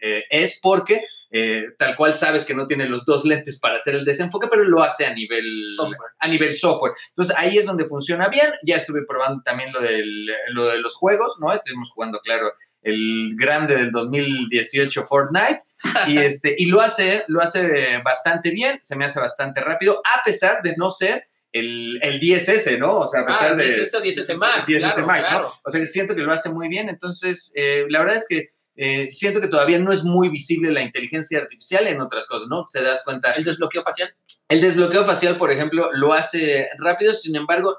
eh, 0.00 0.24
es 0.30 0.58
porque 0.62 1.02
eh, 1.30 1.72
tal 1.78 1.96
cual 1.96 2.14
sabes 2.14 2.44
que 2.44 2.54
no 2.54 2.66
tiene 2.66 2.88
los 2.88 3.04
dos 3.04 3.24
lentes 3.24 3.58
para 3.58 3.76
hacer 3.76 3.94
el 3.94 4.04
desenfoque, 4.04 4.46
pero 4.48 4.64
lo 4.64 4.82
hace 4.82 5.06
a 5.06 5.12
nivel 5.12 5.44
Software. 5.76 6.10
a 6.18 6.28
nivel 6.28 6.54
software. 6.54 6.94
Entonces 7.10 7.34
ahí 7.36 7.58
es 7.58 7.66
donde 7.66 7.86
funciona 7.86 8.28
bien. 8.28 8.52
Ya 8.64 8.76
estuve 8.76 9.04
probando 9.06 9.42
también 9.42 9.72
lo, 9.72 9.80
del, 9.80 10.26
lo 10.52 10.66
de 10.66 10.78
los 10.78 10.94
juegos, 10.94 11.36
¿no? 11.40 11.52
Estuvimos 11.52 11.90
jugando, 11.90 12.20
claro, 12.20 12.52
el 12.86 13.34
grande 13.36 13.74
del 13.74 13.90
2018 13.90 15.06
Fortnite 15.06 15.60
y 16.06 16.18
este 16.18 16.54
y 16.56 16.66
lo 16.66 16.80
hace 16.80 17.24
lo 17.26 17.40
hace 17.40 17.98
bastante 18.04 18.50
bien, 18.50 18.78
se 18.80 18.96
me 18.96 19.04
hace 19.04 19.18
bastante 19.20 19.60
rápido 19.60 20.00
a 20.04 20.24
pesar 20.24 20.62
de 20.62 20.74
no 20.76 20.90
ser 20.90 21.24
el, 21.52 21.98
el 22.02 22.20
10S, 22.20 22.78
¿no? 22.78 23.00
O 23.00 23.06
sea, 23.06 23.22
a 23.22 23.26
pesar 23.26 23.52
Ah, 23.52 23.54
de 23.54 23.66
10S 23.66 23.94
o 23.94 24.02
10S 24.02 24.36
Max, 24.36 24.68
10S 24.68 24.78
claro, 24.78 25.06
Max, 25.06 25.26
¿no? 25.30 25.48
O 25.64 25.70
sea, 25.70 25.80
que 25.80 25.86
siento 25.86 26.14
que 26.14 26.22
lo 26.22 26.32
hace 26.32 26.50
muy 26.50 26.68
bien, 26.68 26.88
entonces 26.88 27.52
eh, 27.56 27.86
la 27.88 27.98
verdad 28.00 28.16
es 28.16 28.26
que 28.28 28.46
eh, 28.76 29.08
siento 29.12 29.40
que 29.40 29.48
todavía 29.48 29.78
no 29.78 29.90
es 29.90 30.04
muy 30.04 30.28
visible 30.28 30.70
la 30.70 30.82
inteligencia 30.82 31.38
artificial 31.38 31.86
en 31.86 32.00
otras 32.00 32.26
cosas, 32.28 32.46
¿no? 32.48 32.68
Te 32.72 32.82
das 32.82 33.02
cuenta 33.04 33.32
El 33.32 33.42
desbloqueo 33.44 33.82
facial. 33.82 34.14
el 34.48 34.60
desbloqueo 34.60 35.06
facial, 35.06 35.38
por 35.38 35.50
ejemplo, 35.50 35.90
lo 35.92 36.12
hace 36.12 36.68
rápido, 36.78 37.14
sin 37.14 37.34
embargo, 37.34 37.78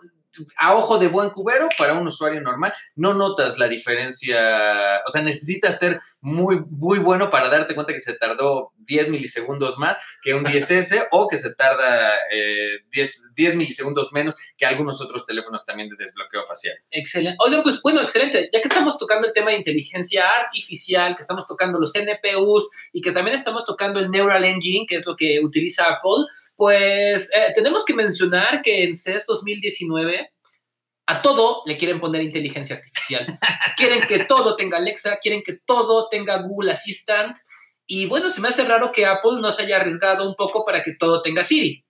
a 0.58 0.76
ojo 0.76 0.98
de 0.98 1.08
buen 1.08 1.30
cubero, 1.30 1.70
para 1.78 1.94
un 1.94 2.08
usuario 2.08 2.42
normal, 2.42 2.74
no 2.96 3.14
notas 3.14 3.58
la 3.58 3.68
diferencia, 3.68 5.02
o 5.08 5.12
sea, 5.12 5.22
necesitas 5.22 5.80
ser 5.80 6.00
muy, 6.22 6.60
muy 6.70 7.00
bueno 7.00 7.30
para 7.30 7.50
darte 7.50 7.76
cuenta 7.76 7.94
que 7.94 8.00
se 8.00 8.16
tardó 8.16 8.74
10 8.78 9.10
milisegundos 9.10 9.78
más 9.78 9.98
que 10.24 10.34
un 10.34 10.44
10S 10.44 11.08
o 11.12 11.28
que 11.28 11.38
se 11.38 11.54
tarda 11.54 12.16
eh, 12.32 12.80
10, 12.92 13.34
10 13.36 13.56
milisegundos 13.56 14.12
menos 14.12 14.36
que 14.58 14.66
algunos 14.66 15.02
otros 15.02 15.26
teléfonos 15.26 15.66
también 15.66 15.90
de 15.90 15.96
desbloqueo 15.98 16.46
facial. 16.46 16.76
Excelente. 16.92 17.38
Oigan, 17.46 17.64
pues 17.64 17.82
bueno, 17.82 18.02
excelente. 18.02 18.50
Ya 18.52 18.62
que 18.62 18.68
estamos 18.68 18.98
tocando 18.98 19.28
el 19.28 19.34
tema 19.34 19.52
de 19.52 19.58
inteligencia 19.58 20.28
artificial, 20.44 21.16
que 21.16 21.22
estamos 21.22 21.46
tocando 21.48 21.80
los 21.80 21.94
NPUs 21.94 22.68
y 22.94 23.02
que 23.02 23.12
también 23.12 23.36
estamos 23.36 23.66
tocando 23.66 24.00
el 24.00 24.10
Neural 24.10 24.44
Engine, 24.44 24.86
que 24.88 24.96
es 24.96 25.06
lo 25.06 25.16
que 25.16 25.40
utiliza 25.44 25.84
Apple, 25.84 26.26
pues 26.58 27.32
eh, 27.34 27.54
tenemos 27.56 27.86
que 27.86 27.94
mencionar 27.94 28.62
que 28.62 28.84
en 28.84 28.96
CES 28.96 29.26
2019 29.28 30.32
a 31.06 31.22
todo 31.22 31.62
le 31.66 31.78
quieren 31.78 32.02
poner 32.02 32.22
inteligencia 32.24 32.76
artificial. 32.76 33.40
quieren 33.78 34.06
que 34.08 34.26
todo 34.26 34.58
tenga 34.58 34.78
Alexa, 34.78 35.20
quieren 35.22 35.42
que 35.44 35.54
todo 35.66 36.10
tenga 36.10 36.42
Google 36.42 36.74
Assistant. 36.74 37.38
Y 37.86 38.08
bueno, 38.08 38.30
se 38.30 38.42
me 38.42 38.50
hace 38.50 38.66
raro 38.66 38.92
que 38.92 39.06
Apple 39.06 39.40
no 39.40 39.52
se 39.54 39.62
haya 39.62 39.78
arriesgado 39.78 40.28
un 40.28 40.36
poco 40.36 40.66
para 40.66 40.84
que 40.84 40.96
todo 40.96 41.22
tenga 41.22 41.46
Siri. 41.46 41.86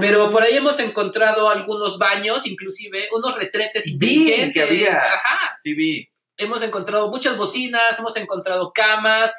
Pero 0.00 0.30
por 0.30 0.42
ahí 0.42 0.54
hemos 0.54 0.78
encontrado 0.80 1.48
algunos 1.48 1.96
baños, 1.96 2.46
inclusive 2.46 3.08
unos 3.16 3.36
retretes 3.36 3.84
Vi 3.84 3.92
inteligentes. 3.92 4.52
que 4.52 4.62
había. 4.62 4.98
Ajá. 4.98 5.56
Sí, 5.60 5.72
vi. 5.74 6.08
Hemos 6.36 6.62
encontrado 6.62 7.08
muchas 7.08 7.38
bocinas, 7.38 7.98
hemos 7.98 8.14
encontrado 8.16 8.70
camas. 8.74 9.34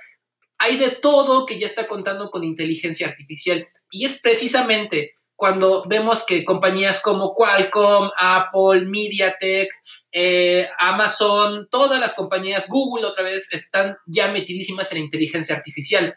Hay 0.59 0.77
de 0.77 0.91
todo 0.91 1.45
que 1.45 1.59
ya 1.59 1.65
está 1.65 1.87
contando 1.87 2.29
con 2.29 2.43
inteligencia 2.43 3.07
artificial. 3.07 3.67
Y 3.89 4.05
es 4.05 4.19
precisamente 4.19 5.13
cuando 5.39 5.85
vemos 5.87 6.25
que 6.25 6.43
compañías 6.43 6.99
como 6.99 7.33
Qualcomm, 7.33 8.09
Apple, 8.17 8.81
MediaTek, 8.85 9.71
eh, 10.11 10.67
Amazon, 10.77 11.69
todas 11.71 11.99
las 12.01 12.13
compañías, 12.13 12.67
Google 12.67 13.07
otra 13.07 13.23
vez, 13.23 13.51
están 13.53 13.95
ya 14.05 14.27
metidísimas 14.27 14.91
en 14.91 14.97
la 14.97 15.05
inteligencia 15.05 15.55
artificial. 15.55 16.13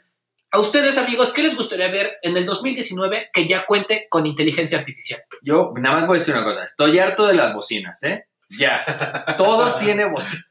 A 0.50 0.58
ustedes, 0.58 0.98
amigos, 0.98 1.30
¿qué 1.32 1.44
les 1.44 1.56
gustaría 1.56 1.88
ver 1.88 2.18
en 2.20 2.36
el 2.36 2.44
2019 2.44 3.30
que 3.32 3.46
ya 3.46 3.64
cuente 3.64 4.06
con 4.10 4.26
inteligencia 4.26 4.80
artificial? 4.80 5.22
Yo 5.40 5.72
nada 5.76 6.00
más 6.00 6.06
voy 6.08 6.16
a 6.16 6.18
decir 6.18 6.34
una 6.34 6.44
cosa, 6.44 6.64
estoy 6.64 6.98
harto 6.98 7.26
de 7.26 7.34
las 7.34 7.54
bocinas, 7.54 8.02
¿eh? 8.02 8.26
Ya, 8.58 8.84
todo 9.38 9.76
tiene 9.78 10.04
bocina. 10.04 10.44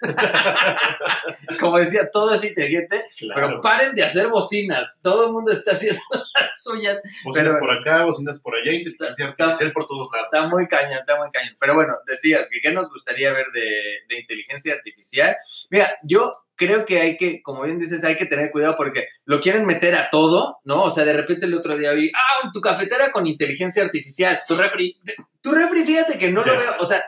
Como 1.60 1.78
decía, 1.78 2.10
todo 2.12 2.34
es 2.34 2.44
inteligente, 2.44 3.04
Claro. 3.20 3.42
pero 3.50 3.62
paren 3.62 3.94
de 3.96 4.04
hacer 4.04 4.28
bocinas. 4.28 5.00
Todo 5.04 5.28
el 5.28 5.34
mundo 5.34 5.52
está 5.52 5.72
haciendo 5.72 6.02
las 6.40 6.64
suyas. 6.64 7.00
bocinas 7.24 7.50
pero- 7.50 7.60
por 7.60 7.72
acá, 7.72 8.04
bocinas 8.06 8.40
por 8.40 8.56
allá, 8.56 8.72
inteligencia 8.74 9.26
artificial 9.28 9.72
por 9.72 9.88
todos 9.88 10.10
lados. 10.12 10.30
Está 10.34 10.48
muy 10.48 10.68
cañón, 10.68 11.00
está 11.00 11.18
muy 11.18 11.30
cañón. 11.32 11.56
Pero 11.60 11.76
bueno, 11.76 11.96
decías 12.08 12.48
que 12.50 12.60
qué 12.62 12.72
nos 12.72 12.90
gustaría 12.90 13.32
ver 13.34 13.46
de, 13.54 13.62
de 14.10 14.20
inteligencia 14.20 14.74
artificial. 14.74 15.36
Mira, 15.70 15.98
yo 16.04 16.41
creo 16.66 16.86
que 16.86 17.02
hay 17.02 17.18
que, 17.18 17.42
como 17.42 17.64
bien 17.64 17.80
dices, 17.80 18.04
hay 18.04 18.16
que 18.16 18.28
tener 18.28 18.52
cuidado 18.52 18.76
porque 18.78 19.08
lo 19.26 19.42
quieren 19.42 19.66
meter 19.66 19.96
a 19.96 20.10
todo, 20.12 20.60
¿no? 20.64 20.84
O 20.84 20.92
sea, 20.92 21.04
de 21.06 21.14
repente 21.14 21.48
el 21.48 21.54
otro 21.56 21.76
día 21.76 21.92
vi, 21.94 22.12
ah, 22.14 22.50
tu 22.54 22.62
cafetera 22.62 23.12
con 23.12 23.26
inteligencia 23.26 23.84
artificial, 23.84 24.40
tu 24.48 24.56
refri. 24.56 24.96
Tu 25.42 25.52
refri, 25.52 25.84
fíjate 25.84 26.20
que 26.20 26.30
no 26.30 26.44
lo 26.46 26.56
veo, 26.60 26.74
o 26.80 26.86
sea, 26.86 27.02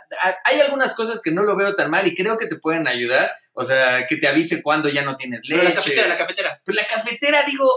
hay 0.45 0.59
algunas 0.61 0.95
cosas 0.95 1.21
que 1.21 1.29
no 1.31 1.43
lo 1.43 1.55
veo 1.55 1.75
tan 1.75 1.91
mal 1.91 2.07
y 2.07 2.15
creo 2.15 2.37
que 2.39 2.47
te 2.47 2.55
pueden 2.55 2.87
ayudar, 2.87 3.29
o 3.53 3.63
sea, 3.63 4.07
que 4.07 4.17
te 4.17 4.27
avise 4.27 4.63
cuando 4.63 4.89
ya 4.89 5.03
no 5.03 5.15
tienes 5.17 5.41
leche. 5.43 5.55
Pero 5.59 5.63
la 5.69 5.75
cafetera, 5.75 6.07
la 6.07 6.17
cafetera. 6.17 6.61
Pues 6.65 6.75
la 6.75 6.87
cafetera, 6.87 7.43
digo, 7.43 7.69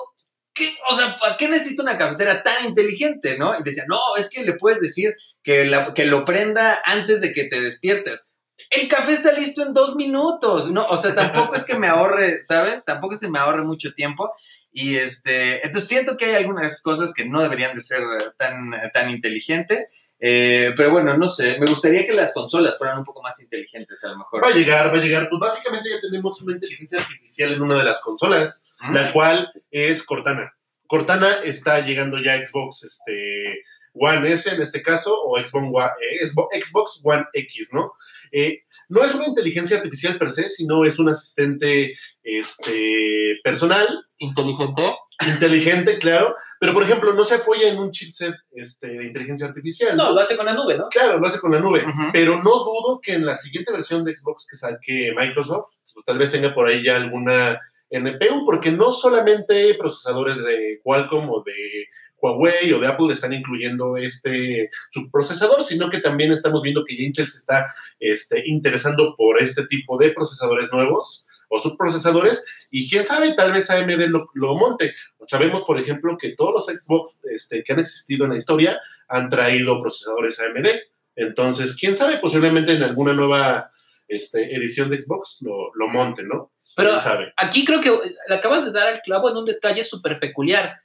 ¿qué? 0.54 0.74
O 0.90 0.96
sea, 0.96 1.16
¿para 1.18 1.36
qué 1.36 1.48
necesito 1.48 1.82
una 1.82 1.98
cafetera 1.98 2.42
tan 2.42 2.64
inteligente, 2.64 3.36
no? 3.36 3.58
Y 3.58 3.62
decía, 3.62 3.84
no, 3.86 4.00
es 4.16 4.30
que 4.30 4.44
le 4.44 4.54
puedes 4.54 4.80
decir 4.80 5.14
que, 5.42 5.66
la- 5.66 5.92
que 5.92 6.06
lo 6.06 6.24
prenda 6.24 6.80
antes 6.86 7.20
de 7.20 7.32
que 7.34 7.44
te 7.44 7.60
despiertes. 7.60 8.32
El 8.70 8.88
café 8.88 9.12
está 9.12 9.32
listo 9.32 9.62
en 9.62 9.74
dos 9.74 9.94
minutos, 9.96 10.70
¿no? 10.70 10.86
O 10.86 10.96
sea, 10.96 11.14
tampoco 11.14 11.54
es 11.54 11.64
que 11.64 11.78
me 11.78 11.88
ahorre, 11.88 12.40
¿sabes? 12.40 12.84
Tampoco 12.84 13.14
es 13.14 13.20
que 13.20 13.28
me 13.28 13.38
ahorre 13.38 13.64
mucho 13.64 13.92
tiempo. 13.94 14.32
Y 14.72 14.96
este, 14.96 15.64
entonces 15.64 15.88
siento 15.88 16.16
que 16.16 16.26
hay 16.26 16.34
algunas 16.34 16.82
cosas 16.82 17.14
que 17.14 17.26
no 17.26 17.40
deberían 17.40 17.74
de 17.74 17.80
ser 17.80 18.02
tan, 18.36 18.72
tan 18.92 19.10
inteligentes. 19.10 20.06
Eh, 20.18 20.72
pero 20.76 20.90
bueno, 20.90 21.16
no 21.16 21.28
sé, 21.28 21.58
me 21.58 21.66
gustaría 21.66 22.06
que 22.06 22.14
las 22.14 22.32
consolas 22.32 22.78
fueran 22.78 22.98
un 22.98 23.04
poco 23.04 23.22
más 23.22 23.40
inteligentes 23.42 24.02
a 24.04 24.08
lo 24.08 24.18
mejor. 24.18 24.42
Va 24.42 24.48
a 24.48 24.54
llegar, 24.54 24.92
va 24.92 24.98
a 24.98 25.02
llegar. 25.02 25.28
Pues 25.28 25.40
básicamente 25.40 25.90
ya 25.90 26.00
tenemos 26.00 26.40
una 26.42 26.54
inteligencia 26.54 27.00
artificial 27.00 27.52
en 27.52 27.62
una 27.62 27.76
de 27.76 27.84
las 27.84 28.00
consolas, 28.00 28.64
¿Mm? 28.80 28.94
la 28.94 29.12
cual 29.12 29.52
es 29.70 30.02
Cortana. 30.02 30.52
Cortana 30.86 31.42
está 31.42 31.80
llegando 31.80 32.18
ya 32.18 32.34
a 32.34 32.46
Xbox 32.46 32.84
este, 32.84 33.64
One 33.94 34.30
S 34.32 34.48
en 34.48 34.62
este 34.62 34.82
caso, 34.82 35.14
o 35.22 35.38
Xbox 35.38 35.68
One, 35.72 35.90
eh, 36.00 36.26
Xbox 36.26 37.00
One 37.02 37.24
X, 37.32 37.68
¿no? 37.72 37.92
Eh, 38.38 38.64
no 38.90 39.02
es 39.02 39.14
una 39.14 39.26
inteligencia 39.26 39.78
artificial 39.78 40.18
per 40.18 40.30
se, 40.30 40.50
sino 40.50 40.84
es 40.84 40.98
un 40.98 41.08
asistente 41.08 41.94
este, 42.22 43.38
personal, 43.42 43.88
Inteligente. 44.18 44.94
inteligente, 45.26 45.98
claro, 45.98 46.34
pero 46.60 46.74
por 46.74 46.82
ejemplo 46.82 47.14
no 47.14 47.24
se 47.24 47.36
apoya 47.36 47.68
en 47.68 47.78
un 47.78 47.90
chipset 47.92 48.34
este, 48.52 48.88
de 48.88 49.06
inteligencia 49.06 49.46
artificial. 49.46 49.96
No, 49.96 50.12
lo 50.12 50.20
hace 50.20 50.36
con 50.36 50.44
la 50.44 50.52
nube, 50.52 50.76
¿no? 50.76 50.88
Claro, 50.90 51.18
lo 51.18 51.26
hace 51.26 51.40
con 51.40 51.52
la 51.52 51.60
nube. 51.60 51.84
Pero 52.12 52.36
no 52.36 52.50
dudo 52.50 53.00
que 53.02 53.14
en 53.14 53.24
la 53.24 53.36
siguiente 53.36 53.72
versión 53.72 54.04
de 54.04 54.14
Xbox 54.14 54.46
que 54.50 54.56
saque 54.56 55.14
Microsoft, 55.16 55.72
pues 55.94 56.04
tal 56.04 56.18
vez 56.18 56.30
tenga 56.30 56.52
por 56.54 56.68
ahí 56.68 56.82
ya 56.82 56.96
alguna 56.96 57.58
NPU, 57.90 58.44
porque 58.44 58.72
no 58.72 58.92
solamente 58.92 59.74
procesadores 59.74 60.36
de 60.38 60.80
Qualcomm 60.82 61.30
o 61.30 61.42
de 61.44 61.86
Huawei 62.20 62.72
o 62.72 62.80
de 62.80 62.86
Apple 62.86 63.12
están 63.12 63.32
incluyendo 63.32 63.96
este 63.96 64.70
subprocesador, 64.90 65.62
sino 65.62 65.90
que 65.90 66.00
también 66.00 66.32
estamos 66.32 66.62
viendo 66.62 66.84
que 66.84 66.94
Intel 66.94 67.28
se 67.28 67.38
está 67.38 67.72
este, 68.00 68.42
interesando 68.46 69.14
por 69.16 69.40
este 69.40 69.66
tipo 69.66 69.96
de 69.98 70.10
procesadores 70.10 70.72
nuevos 70.72 71.26
o 71.48 71.58
subprocesadores, 71.60 72.44
y 72.70 72.90
quién 72.90 73.06
sabe, 73.06 73.34
tal 73.34 73.52
vez 73.52 73.70
AMD 73.70 74.08
lo, 74.08 74.26
lo 74.34 74.56
monte. 74.56 74.94
Sabemos, 75.28 75.62
por 75.62 75.78
ejemplo, 75.78 76.16
que 76.18 76.34
todos 76.34 76.52
los 76.52 76.66
Xbox 76.66 77.20
este, 77.30 77.62
que 77.62 77.72
han 77.72 77.78
existido 77.78 78.24
en 78.24 78.32
la 78.32 78.36
historia 78.36 78.80
han 79.08 79.28
traído 79.28 79.80
procesadores 79.80 80.40
AMD. 80.40 80.66
Entonces, 81.14 81.76
quién 81.78 81.96
sabe, 81.96 82.18
posiblemente 82.18 82.72
en 82.72 82.82
alguna 82.82 83.12
nueva 83.12 83.70
este, 84.08 84.54
edición 84.56 84.90
de 84.90 85.00
Xbox 85.00 85.38
lo, 85.40 85.72
lo 85.74 85.88
monte, 85.88 86.24
¿no? 86.24 86.50
Pero 86.76 86.98
aquí 87.38 87.64
creo 87.64 87.80
que 87.80 87.90
le 88.28 88.34
acabas 88.34 88.66
de 88.66 88.70
dar 88.70 88.86
al 88.86 89.00
clavo 89.00 89.30
en 89.30 89.38
un 89.38 89.46
detalle 89.46 89.82
súper 89.82 90.20
peculiar. 90.20 90.78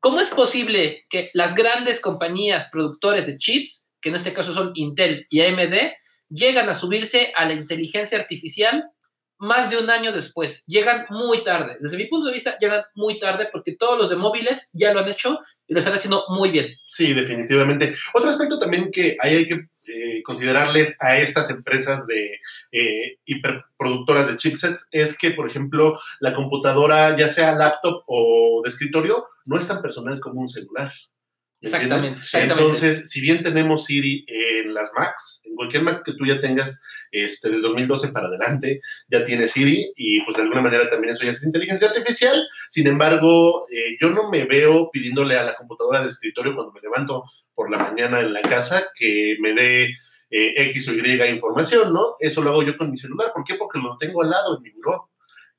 ¿Cómo 0.00 0.20
es 0.20 0.30
posible 0.30 1.04
que 1.10 1.30
las 1.34 1.54
grandes 1.54 2.00
compañías 2.00 2.70
productores 2.70 3.26
de 3.26 3.36
chips, 3.36 3.86
que 4.00 4.08
en 4.08 4.16
este 4.16 4.32
caso 4.32 4.54
son 4.54 4.72
Intel 4.74 5.26
y 5.28 5.42
AMD, 5.42 5.74
llegan 6.30 6.68
a 6.70 6.74
subirse 6.74 7.32
a 7.36 7.44
la 7.44 7.52
inteligencia 7.52 8.18
artificial 8.18 8.90
más 9.36 9.68
de 9.68 9.76
un 9.76 9.90
año 9.90 10.12
después? 10.12 10.64
Llegan 10.66 11.04
muy 11.10 11.42
tarde. 11.42 11.76
Desde 11.78 11.98
mi 11.98 12.06
punto 12.06 12.28
de 12.28 12.32
vista, 12.32 12.56
llegan 12.58 12.82
muy 12.94 13.20
tarde 13.20 13.48
porque 13.52 13.76
todos 13.76 13.98
los 13.98 14.08
de 14.08 14.16
móviles 14.16 14.70
ya 14.72 14.94
lo 14.94 15.00
han 15.00 15.08
hecho 15.08 15.40
y 15.66 15.74
lo 15.74 15.78
están 15.78 15.94
haciendo 15.94 16.24
muy 16.28 16.50
bien. 16.50 16.74
Sí, 16.86 17.12
definitivamente. 17.12 17.94
Otro 18.14 18.30
aspecto 18.30 18.58
también 18.58 18.90
que 18.90 19.18
ahí 19.20 19.36
hay 19.36 19.46
que 19.46 19.68
eh, 19.86 20.22
considerarles 20.22 20.96
a 21.00 21.18
estas 21.18 21.50
empresas 21.50 22.06
de 22.06 22.40
eh, 22.72 23.18
hiperproductoras 23.24 24.28
de 24.28 24.36
chipsets 24.36 24.86
es 24.90 25.16
que, 25.16 25.32
por 25.32 25.48
ejemplo, 25.48 25.98
la 26.20 26.34
computadora, 26.34 27.16
ya 27.16 27.28
sea 27.28 27.54
laptop 27.54 28.02
o 28.06 28.60
de 28.62 28.70
escritorio, 28.70 29.24
no 29.44 29.58
es 29.58 29.66
tan 29.66 29.82
personal 29.82 30.20
como 30.20 30.40
un 30.40 30.48
celular. 30.48 30.92
¿me 31.60 31.68
Exactamente. 31.68 32.20
Entonces, 32.34 33.10
si 33.10 33.20
bien 33.20 33.42
tenemos 33.42 33.84
Siri 33.84 34.24
en 34.28 34.74
las 34.74 34.90
Macs, 34.96 35.42
en 35.44 35.54
cualquier 35.54 35.82
Mac 35.82 36.02
que 36.04 36.12
tú 36.12 36.26
ya 36.26 36.40
tengas 36.40 36.80
este, 37.10 37.48
del 37.48 37.62
2012 37.62 38.08
para 38.08 38.28
adelante, 38.28 38.80
ya 39.08 39.24
tiene 39.24 39.48
Siri 39.48 39.92
y 39.96 40.20
pues 40.24 40.36
de 40.36 40.42
alguna 40.42 40.60
manera 40.60 40.90
también 40.90 41.14
eso 41.14 41.24
ya 41.24 41.30
es 41.30 41.44
inteligencia 41.44 41.88
artificial. 41.88 42.42
Sin 42.68 42.86
embargo, 42.86 43.66
eh, 43.70 43.96
yo 44.00 44.10
no 44.10 44.30
me 44.30 44.44
veo 44.44 44.90
pidiéndole 44.90 45.36
a 45.38 45.44
la 45.44 45.54
computadora 45.54 46.02
de 46.02 46.08
escritorio 46.08 46.54
cuando 46.54 46.72
me 46.72 46.80
levanto 46.80 47.24
por 47.54 47.70
la 47.70 47.78
mañana 47.78 48.20
en 48.20 48.32
la 48.32 48.42
casa 48.42 48.84
que 48.94 49.36
me 49.40 49.52
dé 49.52 49.94
eh, 50.30 50.54
X 50.56 50.88
o 50.88 50.92
Y 50.92 51.22
información, 51.28 51.92
¿no? 51.92 52.16
Eso 52.18 52.42
lo 52.42 52.50
hago 52.50 52.62
yo 52.62 52.76
con 52.76 52.90
mi 52.90 52.98
celular. 52.98 53.30
¿Por 53.32 53.44
qué? 53.44 53.54
Porque 53.54 53.78
lo 53.78 53.96
tengo 53.96 54.22
al 54.22 54.30
lado 54.30 54.56
en 54.56 54.62
mi 54.62 54.70
buró. 54.70 55.10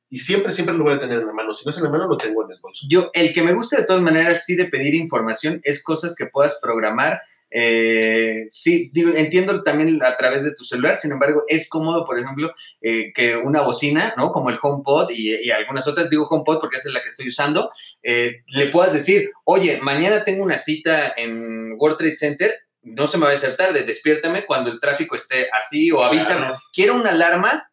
Y 0.09 0.19
siempre, 0.19 0.51
siempre 0.51 0.75
lo 0.75 0.83
voy 0.83 0.93
a 0.93 0.99
tener 0.99 1.19
en 1.19 1.27
la 1.27 1.33
mano. 1.33 1.53
Si 1.53 1.65
no 1.65 1.71
es 1.71 1.77
en 1.77 1.83
la 1.83 1.89
mano, 1.89 2.07
lo 2.07 2.17
tengo 2.17 2.43
en 2.43 2.51
el 2.51 2.59
bolso. 2.59 2.85
Yo, 2.89 3.09
el 3.13 3.33
que 3.33 3.41
me 3.41 3.53
gusta 3.53 3.77
de 3.77 3.85
todas 3.85 4.01
maneras, 4.01 4.45
sí, 4.45 4.55
de 4.55 4.65
pedir 4.65 4.93
información, 4.93 5.61
es 5.63 5.83
cosas 5.83 6.15
que 6.15 6.27
puedas 6.27 6.59
programar. 6.61 7.21
Eh, 7.51 8.47
sí, 8.49 8.89
digo, 8.93 9.11
entiendo 9.15 9.63
también 9.63 10.03
a 10.03 10.17
través 10.17 10.43
de 10.43 10.53
tu 10.53 10.63
celular, 10.63 10.95
sin 10.95 11.11
embargo, 11.11 11.43
es 11.47 11.69
cómodo, 11.69 12.05
por 12.05 12.19
ejemplo, 12.19 12.51
eh, 12.81 13.13
que 13.13 13.37
una 13.37 13.61
bocina, 13.61 14.13
¿no? 14.17 14.31
Como 14.31 14.49
el 14.49 14.57
HomePod 14.61 15.11
y, 15.11 15.35
y 15.35 15.51
algunas 15.51 15.87
otras, 15.87 16.09
digo 16.09 16.27
HomePod 16.29 16.59
porque 16.59 16.77
esa 16.77 16.89
es 16.89 16.93
la 16.93 17.01
que 17.01 17.09
estoy 17.09 17.27
usando, 17.27 17.71
eh, 18.03 18.41
le 18.47 18.67
puedas 18.67 18.93
decir, 18.93 19.31
oye, 19.45 19.79
mañana 19.81 20.23
tengo 20.23 20.43
una 20.43 20.57
cita 20.57 21.13
en 21.15 21.73
World 21.77 21.97
Trade 21.97 22.17
Center, 22.17 22.55
no 22.81 23.07
se 23.07 23.17
me 23.17 23.25
va 23.25 23.31
a 23.31 23.35
hacer 23.35 23.55
tarde, 23.55 23.83
despiértame 23.83 24.45
cuando 24.45 24.71
el 24.71 24.79
tráfico 24.79 25.15
esté 25.15 25.47
así 25.51 25.91
o 25.91 26.03
avísame. 26.03 26.41
Claro. 26.41 26.59
Quiero 26.71 26.95
una 26.95 27.09
alarma 27.11 27.69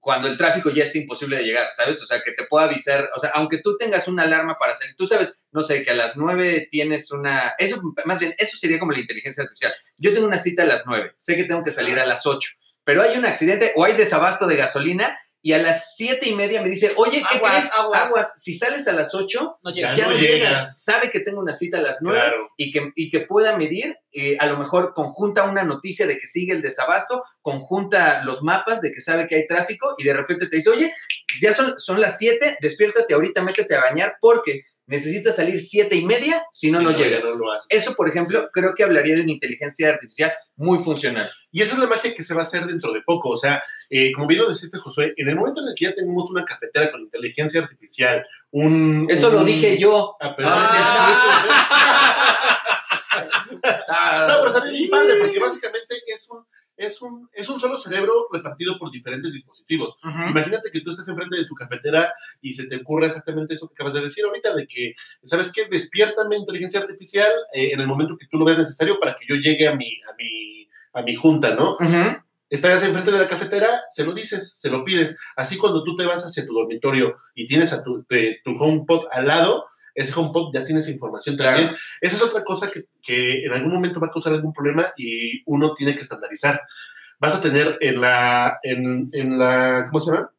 cuando 0.00 0.28
el 0.28 0.36
tráfico 0.36 0.70
ya 0.70 0.84
esté 0.84 0.98
imposible 0.98 1.36
de 1.36 1.44
llegar, 1.44 1.70
¿sabes? 1.70 2.02
O 2.02 2.06
sea, 2.06 2.20
que 2.24 2.32
te 2.32 2.44
pueda 2.44 2.66
avisar, 2.66 3.10
o 3.14 3.20
sea, 3.20 3.30
aunque 3.34 3.58
tú 3.58 3.76
tengas 3.76 4.08
una 4.08 4.24
alarma 4.24 4.56
para 4.58 4.74
salir, 4.74 4.94
tú 4.96 5.06
sabes, 5.06 5.46
no 5.52 5.62
sé, 5.62 5.84
que 5.84 5.90
a 5.90 5.94
las 5.94 6.16
9 6.16 6.68
tienes 6.70 7.10
una, 7.10 7.54
eso, 7.58 7.80
más 8.04 8.18
bien, 8.18 8.34
eso 8.38 8.56
sería 8.56 8.78
como 8.78 8.92
la 8.92 9.00
inteligencia 9.00 9.42
artificial. 9.42 9.74
Yo 9.98 10.12
tengo 10.14 10.26
una 10.26 10.38
cita 10.38 10.62
a 10.62 10.66
las 10.66 10.84
9, 10.86 11.12
sé 11.16 11.36
que 11.36 11.44
tengo 11.44 11.64
que 11.64 11.72
salir 11.72 11.98
a 11.98 12.06
las 12.06 12.26
8, 12.26 12.50
pero 12.84 13.02
hay 13.02 13.18
un 13.18 13.26
accidente 13.26 13.72
o 13.76 13.84
hay 13.84 13.94
desabasto 13.94 14.46
de 14.46 14.56
gasolina 14.56 15.18
y 15.46 15.52
a 15.52 15.58
las 15.58 15.94
siete 15.94 16.28
y 16.28 16.34
media 16.34 16.60
me 16.60 16.68
dice, 16.68 16.92
oye, 16.96 17.22
¿qué 17.30 17.36
Aguas, 17.36 17.70
crees? 17.70 17.72
aguas. 17.72 18.32
si 18.42 18.52
sales 18.54 18.88
a 18.88 18.92
las 18.94 19.14
8, 19.14 19.58
No 19.62 19.72
Ya 19.72 19.92
no 19.96 20.10
no 20.10 20.16
llegas. 20.16 20.20
llegas, 20.20 20.82
sabe 20.84 21.10
que 21.12 21.20
tengo 21.20 21.38
una 21.40 21.52
cita 21.52 21.78
a 21.78 21.82
las 21.82 21.98
9 22.02 22.18
Claro. 22.18 22.50
y 22.56 22.72
que, 22.72 22.90
y 22.96 23.10
que 23.10 23.20
pueda 23.20 23.56
medir, 23.56 23.96
eh, 24.12 24.36
a 24.40 24.46
lo 24.46 24.56
mejor 24.58 24.92
conjunta 24.92 25.44
una 25.44 25.62
noticia 25.62 26.04
de 26.08 26.18
que 26.18 26.26
sigue 26.26 26.52
el 26.52 26.62
desabasto, 26.62 27.22
conjunta 27.42 28.24
los 28.24 28.42
mapas 28.42 28.80
de 28.80 28.90
que 28.92 29.00
sabe 29.00 29.28
que 29.28 29.36
hay 29.36 29.46
tráfico 29.46 29.94
y 29.98 30.02
de 30.04 30.14
repente 30.14 30.48
te 30.48 30.56
dice, 30.56 30.70
oye, 30.70 30.92
ya 31.40 31.52
son, 31.52 31.78
son 31.78 32.00
las 32.00 32.18
7, 32.18 32.58
despiértate 32.60 33.14
ahorita, 33.14 33.40
métete 33.42 33.76
a 33.76 33.82
bañar 33.82 34.16
porque 34.20 34.62
necesitas 34.88 35.34
salir 35.36 35.58
siete 35.60 35.96
y 35.96 36.04
media, 36.04 36.44
si 36.52 36.70
no, 36.70 36.78
Si 36.78 36.84
no 36.84 36.90
llegas. 36.96 37.24
no. 37.24 37.30
Eso, 37.68 37.94
por 37.94 38.08
ejemplo, 38.08 38.48
creo 38.52 38.72
que 38.76 38.84
hablaría 38.84 39.16
de 39.16 39.22
una 39.22 39.32
inteligencia 39.32 39.88
artificial 39.90 40.32
muy 40.56 40.78
funcional. 40.78 41.28
Y 41.50 41.62
esa 41.62 41.74
es 41.74 41.80
la 41.80 41.86
magia 41.88 42.14
que 42.14 42.22
se 42.22 42.34
va 42.34 42.42
a 42.42 42.44
hacer 42.44 42.66
dentro 42.66 42.92
de 42.92 43.00
poco. 43.04 43.30
O 43.30 43.36
sea, 43.36 43.60
eh, 43.90 44.12
como 44.12 44.26
bien 44.26 44.42
lo 44.42 44.48
deciste, 44.48 44.78
Josué, 44.78 45.14
en 45.16 45.28
el 45.28 45.36
momento 45.36 45.60
en 45.62 45.68
el 45.68 45.74
que 45.74 45.86
ya 45.86 45.94
tenemos 45.94 46.30
una 46.30 46.44
cafetera 46.44 46.90
con 46.90 47.00
inteligencia 47.02 47.60
artificial, 47.62 48.24
un. 48.50 49.06
Eso 49.08 49.30
lo 49.30 49.44
dije 49.44 49.78
yo. 49.78 50.16
Ah, 50.20 50.34
perdón, 50.34 50.52
Ah, 53.88 54.26
No, 54.28 54.34
pero 54.42 54.46
está 54.48 54.64
bien 54.70 54.90
padre, 54.90 55.14
porque 55.20 55.38
básicamente 55.38 55.94
es 56.06 56.28
un, 56.30 56.44
es, 56.76 57.00
un, 57.02 57.28
es 57.32 57.48
un 57.48 57.58
solo 57.58 57.78
cerebro 57.78 58.28
repartido 58.30 58.78
por 58.78 58.90
diferentes 58.90 59.32
dispositivos. 59.32 59.96
ujú. 60.04 60.28
Imagínate 60.30 60.70
que 60.70 60.80
tú 60.80 60.90
estés 60.90 61.08
enfrente 61.08 61.36
de 61.36 61.46
tu 61.46 61.54
cafetera 61.54 62.12
y 62.42 62.52
se 62.52 62.66
te 62.66 62.76
ocurra 62.76 63.06
exactamente 63.06 63.54
eso 63.54 63.66
que 63.68 63.74
acabas 63.74 63.94
de 63.94 64.02
decir 64.02 64.24
ahorita, 64.24 64.54
de 64.54 64.66
que, 64.66 64.94
¿sabes 65.24 65.50
qué? 65.52 65.66
Despiértame 65.70 66.36
inteligencia 66.36 66.80
artificial 66.80 67.30
eh, 67.54 67.70
en 67.72 67.80
el 67.80 67.86
momento 67.86 68.16
que 68.18 68.26
tú 68.26 68.38
lo 68.38 68.44
veas 68.44 68.58
necesario 68.58 69.00
para 69.00 69.14
que 69.16 69.26
yo 69.26 69.36
llegue 69.36 69.66
a 69.68 69.74
mi, 69.74 70.00
a 70.02 70.14
mi, 70.16 70.68
a 70.92 71.02
mi 71.02 71.14
junta, 71.14 71.54
¿no? 71.54 71.74
Ujú. 71.76 72.22
Estás 72.48 72.82
enfrente 72.82 73.10
de 73.10 73.18
la 73.18 73.28
cafetera, 73.28 73.68
se 73.90 74.04
lo 74.04 74.12
dices, 74.14 74.54
se 74.56 74.70
lo 74.70 74.84
pides. 74.84 75.16
Así 75.36 75.56
cuando 75.58 75.82
tú 75.82 75.96
te 75.96 76.04
vas 76.06 76.22
hacia 76.24 76.46
tu 76.46 76.52
dormitorio 76.54 77.14
y 77.34 77.46
tienes 77.46 77.72
a 77.72 77.82
tu, 77.82 78.04
de- 78.08 78.38
tu 78.44 78.52
HomePod 78.52 79.06
al 79.10 79.26
lado, 79.26 79.64
ese 79.94 80.12
HomePod 80.14 80.52
ya 80.54 80.64
tiene 80.64 80.80
esa 80.80 80.90
información 80.90 81.36
Claro. 81.36 81.56
también. 81.56 81.76
Esa 82.00 82.16
es 82.16 82.22
otra 82.22 82.44
cosa 82.44 82.70
que, 82.70 82.84
que 83.02 83.44
en 83.46 83.52
algún 83.52 83.72
momento 83.72 83.98
va 83.98 84.08
a 84.08 84.10
causar 84.10 84.32
algún 84.34 84.52
problema 84.52 84.86
y 84.96 85.42
uno 85.46 85.74
tiene 85.74 85.94
que 85.94 86.02
estandarizar. 86.02 86.60
Vas 87.18 87.34
a 87.34 87.40
tener 87.40 87.78
en 87.80 88.00
la, 88.00 88.58
en, 88.62 89.08
en 89.12 89.38
la, 89.38 89.86
¿cómo 89.90 90.00
se 90.00 90.12
llama? 90.12 90.30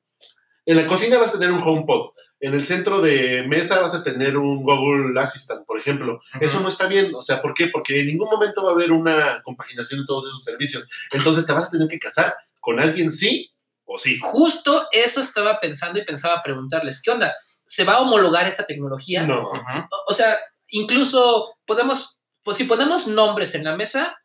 En 0.65 0.77
la 0.77 0.85
cocina 0.87 1.17
vas 1.17 1.29
a 1.33 1.39
tener 1.39 1.51
un 1.51 1.61
HomePod. 1.63 2.11
En 2.39 2.53
el 2.53 2.65
centro 2.67 3.01
de 3.01 3.43
mesa 3.47 3.79
vas 3.81 3.95
a 3.95 4.03
tener 4.03 4.37
un 4.37 4.63
Google 4.63 5.19
Assistant, 5.19 5.65
por 5.65 5.79
ejemplo. 5.79 6.19
Eso 6.39 6.59
no 6.59 6.69
está 6.69 6.85
bien. 6.87 7.13
O 7.15 7.21
sea, 7.21 7.41
¿por 7.41 7.53
qué? 7.53 7.67
Porque 7.67 7.99
en 8.01 8.07
ningún 8.07 8.29
momento 8.29 8.63
va 8.63 8.69
a 8.71 8.73
haber 8.73 8.91
una 8.91 9.41
compaginación 9.43 10.01
de 10.01 10.05
todos 10.05 10.25
esos 10.25 10.43
servicios. 10.43 10.87
Entonces 11.11 11.45
te 11.47 11.53
vas 11.53 11.65
a 11.65 11.71
tener 11.71 11.87
que 11.87 11.97
casar 11.99 12.35
con 12.59 12.79
alguien 12.79 13.11
sí 13.11 13.51
¿O 13.89 13.97
sí? 13.97 14.19
Justo 14.21 14.85
eso 14.91 15.21
estaba 15.21 15.61
pensando 15.61 15.97
y 15.97 16.03
pensaba 16.03 16.43
preguntarles, 16.43 17.01
¿qué 17.01 17.09
onda? 17.09 17.33
¿Se 17.65 17.85
va 17.85 17.93
a 17.93 18.01
homologar 18.01 18.45
esta 18.45 18.65
tecnología? 18.65 19.23
No. 19.23 19.49
Ujú. 19.49 19.57
O- 19.89 20.11
O 20.11 20.13
sea, 20.13 20.35
incluso 20.67 21.55
podemos, 21.65 22.19
pues 22.43 22.57
si 22.57 22.65
ponemos 22.65 23.07
nombres 23.07 23.55
en 23.55 23.63
la 23.63 23.75
mesa, 23.77 24.15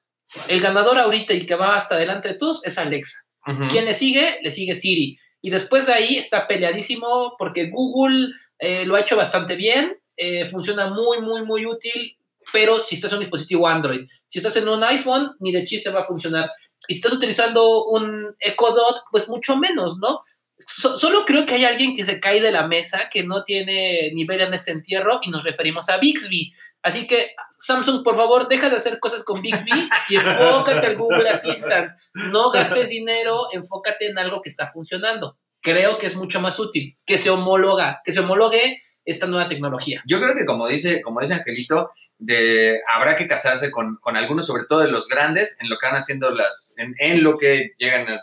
el 0.48 0.61
ganador 0.61 0.98
ahorita 0.98 1.33
y 1.35 1.46
que 1.46 1.55
va 1.55 1.77
hasta 1.77 1.94
adelante 1.94 2.29
de 2.29 2.35
todos 2.35 2.61
es 2.64 2.77
Alexa. 2.77 3.16
Ujú. 3.46 3.68
¿Quién 3.68 3.85
le 3.85 3.94
sigue? 3.94 4.38
Le 4.42 4.51
sigue 4.51 4.75
Siri. 4.75 5.16
Y 5.42 5.50
después 5.50 5.87
de 5.87 5.92
ahí 5.92 6.16
está 6.16 6.46
peleadísimo 6.46 7.35
porque 7.38 7.68
Google 7.68 8.28
eh, 8.59 8.85
lo 8.87 8.94
ha 8.94 9.00
hecho 9.00 9.16
bastante 9.16 9.57
bien, 9.57 9.98
eh, 10.16 10.46
funciona 10.46 10.88
muy, 10.88 11.20
muy, 11.20 11.44
muy 11.44 11.66
útil, 11.66 12.16
pero 12.52 12.78
si 12.81 12.94
estás 12.94 13.11
en 13.12 13.18
un 13.18 13.24
dispositivo 13.24 13.66
Android, 13.68 14.07
si 14.28 14.38
estás 14.38 14.57
en 14.57 14.68
un 14.68 14.83
iPhone, 14.85 15.33
ni 15.40 15.52
de 15.52 15.64
chiste 15.64 15.90
va 15.90 16.00
a 16.00 16.05
funcionar. 16.05 16.50
Y 16.88 16.94
si 16.94 16.98
estás 17.00 17.12
utilizando 17.12 17.85
un 17.85 18.35
Echo 18.38 18.70
Dot, 18.70 19.02
pues 19.11 19.28
mucho 19.28 19.57
menos, 19.57 19.98
¿no? 19.98 20.20
So- 20.59 20.96
solo 20.96 21.24
creo 21.24 21.44
que 21.44 21.55
hay 21.55 21.64
alguien 21.64 21.96
que 21.96 22.05
se 22.05 22.20
cae 22.20 22.40
de 22.40 22.52
la 22.52 22.66
mesa, 22.68 23.09
que 23.11 23.24
no 23.24 23.42
tiene 23.42 24.12
nivel 24.14 24.40
en 24.42 24.55
este 24.55 24.70
entierro, 24.70 25.20
y 25.22 25.31
nos 25.31 25.42
referimos 25.44 25.88
a 25.88 25.98
Bixby. 25.98 26.52
Así 26.83 27.07
que, 27.07 27.35
Samsung, 27.61 28.03
por 28.03 28.16
favor, 28.16 28.49
deja 28.49 28.68
de 28.68 28.77
hacer 28.77 28.99
cosas 28.99 29.23
con 29.23 29.40
Bixby 29.40 29.88
y 30.09 30.16
enfócate 30.16 30.87
al 30.87 30.97
Google 30.97 31.29
Assistant. 31.31 31.92
No 32.14 32.51
gastes 32.51 32.88
dinero, 32.88 33.47
enfócate 33.53 34.09
en 34.09 34.18
algo 34.18 34.42
que 34.42 34.49
está 34.49 34.71
funcionando. 34.73 35.38
Creo 35.61 35.99
que 35.99 36.07
es 36.07 36.16
mucho 36.16 36.40
más 36.40 36.59
útil 36.59 36.99
que 37.07 37.18
se 37.18 37.31
homologa, 37.31 38.01
que 38.05 38.12
se 38.12 38.18
homologue 38.18 38.81
esta 39.05 39.27
nueva 39.27 39.49
tecnología. 39.49 40.03
Yo 40.07 40.21
creo 40.21 40.35
que 40.35 40.47
como 40.47 40.69
dice, 40.69 41.03
como 41.03 41.21
dice 41.21 41.35
Angelito, 41.35 41.91
de, 42.19 42.81
habrá 42.95 43.17
que 43.17 43.27
casarse 43.27 43.71
con, 43.71 43.97
con 43.97 44.17
algunos, 44.17 44.47
sobre 44.47 44.65
todo 44.69 44.81
de 44.81 44.91
los 44.91 45.09
grandes, 45.09 45.57
en 45.61 45.69
lo 45.69 45.77
que 45.79 45.87
van 45.87 45.97
haciendo 45.97 46.31
las, 46.31 46.75
en, 46.79 46.95
en 46.99 47.25
lo 47.25 47.37
que 47.37 47.73
llegan 47.79 48.07
a, 48.09 48.21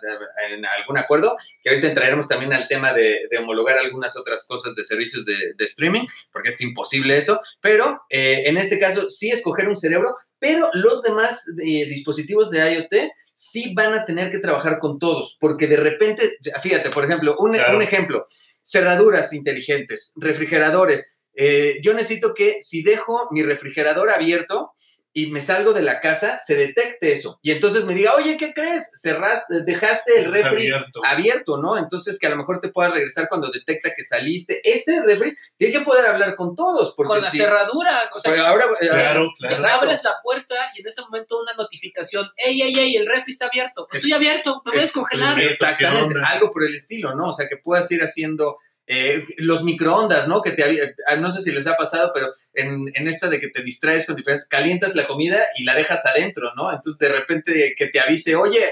en 0.50 0.66
algún 0.66 0.98
acuerdo, 0.98 1.36
que 1.62 1.70
ahorita 1.70 1.88
entraremos 1.90 2.28
también 2.28 2.54
al 2.54 2.68
tema 2.68 2.94
de, 2.94 3.28
de 3.30 3.38
homologar 3.38 3.78
algunas 3.78 4.16
otras 4.18 4.46
cosas 4.48 4.74
de 4.76 4.84
servicios 4.86 5.26
de, 5.26 5.36
de 5.58 5.66
streaming, 5.66 6.06
porque 6.32 6.50
es 6.50 6.62
imposible 6.62 7.18
eso, 7.18 7.42
pero 7.62 8.02
eh, 8.10 8.44
en 8.46 8.58
este 8.58 8.80
caso 8.80 9.10
sí 9.10 9.30
escoger 9.32 9.68
un 9.68 9.76
cerebro, 9.76 10.16
pero 10.40 10.70
los 10.74 11.04
demás 11.04 11.44
eh, 11.62 11.86
dispositivos 11.90 12.50
de 12.50 12.60
IoT 12.74 13.12
sí 13.34 13.74
van 13.74 13.94
a 13.94 14.06
tener 14.06 14.32
que 14.32 14.40
trabajar 14.40 14.80
con 14.80 15.00
todos, 15.00 15.38
porque 15.40 15.68
de 15.68 15.78
repente, 15.78 16.38
fíjate, 16.62 16.90
por 16.90 17.04
ejemplo, 17.06 17.36
un, 17.40 17.54
Claro. 17.54 17.78
un 17.78 17.84
ejemplo, 17.84 18.26
cerraduras 18.70 19.34
inteligentes, 19.34 20.14
refrigeradores. 20.18 21.22
Eh, 21.34 21.80
yo 21.82 21.94
necesito 21.94 22.34
que 22.34 22.62
si 22.62 22.84
dejo 22.84 23.30
mi 23.32 23.42
refrigerador 23.42 24.10
abierto 24.10 24.74
y 25.12 25.28
me 25.32 25.42
salgo 25.42 25.74
de 25.74 25.82
la 25.82 26.00
casa, 26.02 26.40
se 26.40 26.56
detecte 26.56 27.12
eso. 27.12 27.40
Y 27.42 27.52
entonces 27.52 27.84
me 27.86 27.96
diga, 27.96 28.14
oye, 28.16 28.38
¿qué 28.38 28.54
crees? 28.54 28.92
Cerraste, 28.94 29.64
dejaste 29.66 30.20
el 30.20 30.26
refri 30.32 30.68
abierto. 30.72 31.02
abierto, 31.04 31.58
¿no? 31.58 31.78
Entonces 31.78 32.20
que 32.20 32.28
a 32.28 32.30
lo 32.30 32.38
mejor 32.38 32.62
te 32.62 32.70
puedas 32.70 32.94
regresar 32.94 33.28
cuando 33.28 33.50
detecta 33.50 33.90
que 33.96 34.04
saliste. 34.04 34.62
Ese 34.64 35.02
refri 35.02 35.36
tiene 35.58 35.80
que 35.80 35.84
poder 35.86 36.06
hablar 36.06 36.36
con 36.36 36.56
todos. 36.56 36.94
Porque 36.96 37.08
Con 37.10 37.22
la 37.22 37.32
si- 37.32 37.40
cerradura, 37.40 38.10
o 38.14 38.20
sea, 38.20 38.32
pero 38.32 38.46
ahora, 38.46 38.66
eh, 38.82 38.88
Claro, 38.88 39.30
claro. 39.38 39.56
Exacto. 39.56 39.82
abres 39.86 40.04
la 40.04 40.14
puerta 40.22 40.56
y 40.76 40.82
en 40.82 40.88
ese 40.88 41.02
momento 41.02 41.42
una 41.42 41.54
notificación, 41.54 42.30
ey, 42.38 42.62
ey, 42.62 42.74
ey, 42.78 42.96
el 42.96 43.08
refri 43.08 43.34
está 43.34 43.48
abierto, 43.48 43.88
estoy 43.92 44.12
Es- 44.12 44.16
abierto, 44.16 44.62
me 44.64 44.72
voy 44.72 44.80
a 44.80 44.84
es- 44.84 44.94
descongelar. 44.94 45.36
¿Qué 45.38 45.48
Exactamente, 45.48 46.16
algo 46.26 46.52
por 46.52 46.64
el 46.64 46.76
estilo, 46.76 47.16
¿no? 47.16 47.30
O 47.30 47.34
sea, 47.34 47.48
que 47.50 47.58
puedas 47.58 47.92
ir 47.92 48.02
haciendo 48.02 48.58
eh, 48.92 49.24
los 49.38 49.64
microondas, 49.64 50.28
¿no? 50.28 50.42
Que 50.42 50.52
te 50.52 50.64
ah, 51.06 51.16
no 51.16 51.32
sé 51.32 51.44
si 51.44 51.52
les 51.52 51.68
ha 51.68 51.76
pasado, 51.78 52.12
pero 52.12 52.32
en, 52.56 52.92
en 52.96 53.08
esta 53.08 53.30
de 53.30 53.40
que 53.40 53.50
te 53.50 53.62
distraes 53.62 54.08
con 54.08 54.16
diferentes, 54.16 54.50
calientas 54.50 54.96
la 54.96 55.06
comida 55.06 55.40
y 55.58 55.64
la 55.64 55.76
dejas 55.76 56.08
adentro, 56.08 56.52
¿no? 56.56 56.72
Entonces 56.72 56.98
de 56.98 57.10
repente 57.10 57.76
que 57.78 57.86
te 57.88 58.00
avise, 58.00 58.36
oye, 58.36 58.66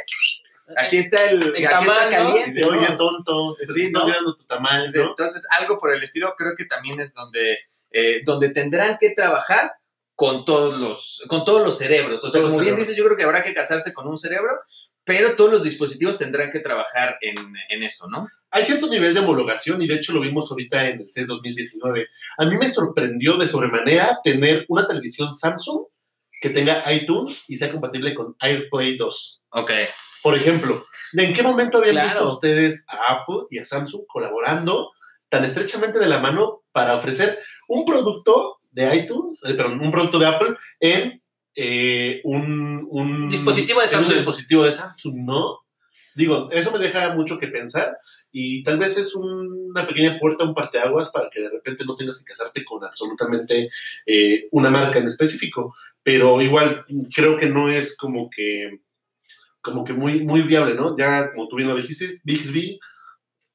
aquí 0.75 0.97
está 0.97 1.29
el, 1.29 1.55
El 1.55 1.67
aquí 1.67 1.85
tamal, 1.85 1.97
está 1.97 2.09
caliente. 2.09 2.65
oye, 2.65 2.87
tonto, 2.97 3.55
te 3.59 3.67
Sí, 3.67 3.83
está 3.83 3.99
¿no? 3.99 4.05
olvidando 4.05 4.35
tu 4.35 4.43
tamal, 4.45 4.91
¿no? 4.91 5.03
Entonces, 5.03 5.45
algo 5.51 5.77
por 5.79 5.93
el 5.93 6.01
estilo, 6.01 6.33
creo 6.35 6.55
que 6.57 6.65
también 6.65 6.99
es 6.99 7.13
donde, 7.13 7.59
eh, 7.91 8.21
donde 8.25 8.49
tendrán 8.49 8.97
que 8.99 9.11
trabajar 9.11 9.73
con 10.15 10.45
todos 10.45 10.79
los, 10.81 11.23
con 11.27 11.45
todos 11.45 11.61
los 11.63 11.77
cerebros. 11.77 12.23
O 12.23 12.31
sea, 12.31 12.41
como 12.41 12.57
bien 12.57 12.75
dices, 12.75 12.95
yo 12.97 13.05
creo 13.05 13.15
que 13.17 13.23
habrá 13.23 13.43
que 13.43 13.53
casarse 13.53 13.93
con 13.93 14.07
un 14.07 14.17
cerebro, 14.17 14.51
pero 15.03 15.35
todos 15.35 15.51
los 15.51 15.63
dispositivos 15.63 16.17
tendrán 16.17 16.51
que 16.51 16.59
trabajar 16.59 17.19
en, 17.21 17.35
en 17.69 17.83
eso, 17.83 18.07
¿no? 18.09 18.27
Hay 18.51 18.63
cierto 18.63 18.87
nivel 18.89 19.13
de 19.13 19.19
homologación 19.19 19.81
y 19.81 19.87
de 19.87 19.95
hecho 19.95 20.13
lo 20.13 20.21
vimos 20.21 20.49
ahorita 20.49 20.87
en 20.89 21.01
el 21.01 21.09
CES 21.09 21.27
2019. 21.27 22.07
A 22.37 22.45
mí 22.45 22.57
me 22.57 22.69
sorprendió 22.69 23.37
de 23.37 23.47
sobremanera 23.47 24.19
tener 24.23 24.65
una 24.69 24.87
televisión 24.87 25.33
Samsung 25.33 25.83
que 26.41 26.49
tenga 26.51 26.91
iTunes 26.93 27.43
y 27.47 27.57
sea 27.57 27.71
compatible 27.71 28.13
con 28.15 28.35
AirPlay 28.39 28.95
2. 28.97 29.43
Ok. 29.49 29.71
Por 30.23 30.35
ejemplo, 30.35 30.75
¿de 31.13 31.25
en 31.25 31.33
qué 31.33 31.43
momento 31.43 31.79
habían 31.79 31.95
Claro. 31.95 32.09
visto 32.09 32.33
ustedes 32.35 32.85
a 32.87 33.13
Apple 33.13 33.45
y 33.49 33.59
a 33.59 33.65
Samsung 33.65 34.03
colaborando 34.07 34.91
tan 35.29 35.43
estrechamente 35.43 35.99
de 35.99 36.07
la 36.07 36.19
mano 36.19 36.63
para 36.71 36.95
ofrecer 36.95 37.39
un 37.67 37.85
producto 37.85 38.59
de 38.71 38.95
iTunes, 38.95 39.41
eh, 39.45 39.55
perdón, 39.55 39.81
un 39.81 39.91
producto 39.91 40.19
de 40.19 40.25
Apple 40.27 40.55
en 40.79 41.21
eh, 41.55 42.21
un, 42.23 42.87
un 42.89 43.29
Dispositivo 43.29 43.79
de 43.81 43.87
en 43.87 43.89
un 43.89 43.95
Samsung. 44.05 44.15
dispositivo 44.15 44.63
de 44.63 44.71
Samsung, 44.71 45.15
¿no? 45.25 45.59
Digo, 46.13 46.49
eso 46.51 46.71
me 46.71 46.77
deja 46.79 47.13
mucho 47.15 47.39
que 47.39 47.47
pensar 47.47 47.97
y 48.31 48.63
tal 48.63 48.77
vez 48.79 48.97
es 48.97 49.15
un- 49.15 49.69
una 49.71 49.87
pequeña 49.87 50.19
puerta, 50.19 50.43
un 50.45 50.53
parteaguas 50.53 51.09
para 51.09 51.29
que 51.29 51.41
de 51.41 51.49
repente 51.49 51.85
no 51.85 51.95
tengas 51.95 52.19
que 52.19 52.25
casarte 52.25 52.63
con 52.65 52.83
absolutamente 52.83 53.69
eh, 54.05 54.47
una 54.51 54.69
marca 54.69 54.99
en 54.99 55.07
específico, 55.07 55.75
pero 56.03 56.41
igual 56.41 56.85
creo 57.13 57.37
que 57.37 57.47
no 57.47 57.69
es 57.69 57.95
como 57.97 58.29
que 58.29 58.79
como 59.61 59.83
que 59.83 59.91
muy, 59.91 60.21
muy 60.23 60.43
viable, 60.43 60.75
¿no? 60.75 60.95
Ya, 60.97 61.29
como 61.33 61.47
tú 61.49 61.57
bien 61.57 61.67
lo 61.67 61.75
dijiste, 61.75 62.21
Bixby. 62.23 62.79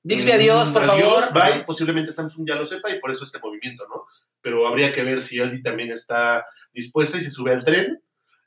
Bixby, 0.02 0.32
adiós, 0.32 0.68
por 0.68 0.82
adiós, 0.82 1.24
favor. 1.26 1.32
Bye. 1.32 1.64
Posiblemente 1.64 2.12
Samsung 2.12 2.46
ya 2.46 2.56
lo 2.56 2.66
sepa 2.66 2.90
y 2.90 2.98
por 3.00 3.10
eso 3.10 3.24
este 3.24 3.38
movimiento, 3.38 3.86
¿no? 3.88 4.04
Pero 4.42 4.66
habría 4.66 4.92
que 4.92 5.04
ver 5.04 5.22
si 5.22 5.38
LG 5.38 5.62
también 5.62 5.90
está 5.92 6.44
dispuesta 6.74 7.16
y 7.16 7.22
se 7.22 7.30
sube 7.30 7.52
al 7.54 7.64
tren 7.64 8.02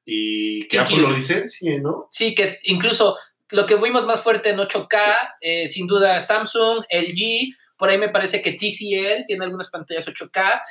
y 0.06 0.68
que 0.68 0.78
Apple 0.78 0.98
lo 0.98 1.12
licencie, 1.12 1.80
¿no? 1.80 2.08
Sí, 2.12 2.36
que 2.36 2.60
incluso 2.66 3.16
lo 3.49 3.65
que 3.65 3.75
vimos 3.75 4.05
más 4.05 4.21
fuerte 4.21 4.49
en 4.49 4.58
8K, 4.58 4.97
eh, 5.41 5.67
sin 5.67 5.88
duda 5.88 6.19
Samsung, 6.21 6.84
LG, 6.89 7.53
por 7.77 7.89
ahí 7.89 7.97
me 7.97 8.10
parece 8.10 8.41
que 8.41 8.53
TCL 8.53 9.25
tiene 9.27 9.45
algunas 9.45 9.69
pantallas 9.69 10.08
8K. 10.08 10.62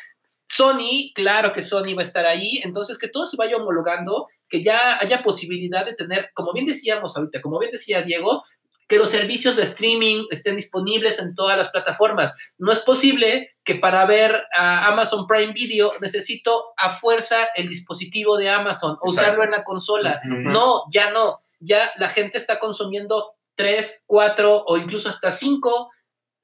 Sony, 0.48 1.12
claro 1.14 1.52
que 1.52 1.62
Sony 1.62 1.94
va 1.94 2.00
a 2.00 2.04
estar 2.04 2.26
ahí, 2.26 2.60
entonces 2.62 2.98
que 2.98 3.08
todo 3.08 3.26
se 3.26 3.36
vaya 3.36 3.56
homologando, 3.56 4.28
que 4.48 4.62
ya 4.62 4.98
haya 5.00 5.22
posibilidad 5.22 5.84
de 5.84 5.94
tener, 5.94 6.30
como 6.34 6.52
bien 6.52 6.66
decíamos 6.66 7.16
ahorita, 7.16 7.40
como 7.40 7.58
bien 7.58 7.72
decía 7.72 8.02
Diego, 8.02 8.42
que 8.88 8.98
los 8.98 9.10
servicios 9.10 9.56
de 9.56 9.62
streaming 9.62 10.26
estén 10.30 10.56
disponibles 10.56 11.18
en 11.18 11.34
todas 11.34 11.56
las 11.56 11.70
plataformas. 11.70 12.36
No 12.58 12.70
es 12.70 12.80
posible 12.80 13.54
que 13.64 13.76
para 13.76 14.04
ver 14.04 14.44
a 14.54 14.86
Amazon 14.86 15.26
Prime 15.26 15.52
Video 15.52 15.92
necesito 16.00 16.66
a 16.76 16.98
fuerza 16.98 17.46
el 17.56 17.68
dispositivo 17.68 18.36
de 18.36 18.50
Amazon 18.50 18.98
o 19.00 19.10
usarlo 19.10 19.42
en 19.42 19.50
la 19.50 19.64
consola. 19.64 20.20
No, 20.24 20.82
ya 20.92 21.10
no. 21.10 21.38
Ya 21.64 21.90
la 21.96 22.08
gente 22.10 22.38
está 22.38 22.58
consumiendo 22.58 23.32
tres, 23.56 24.04
cuatro 24.06 24.64
o 24.66 24.76
incluso 24.76 25.08
hasta 25.08 25.30
cinco 25.30 25.90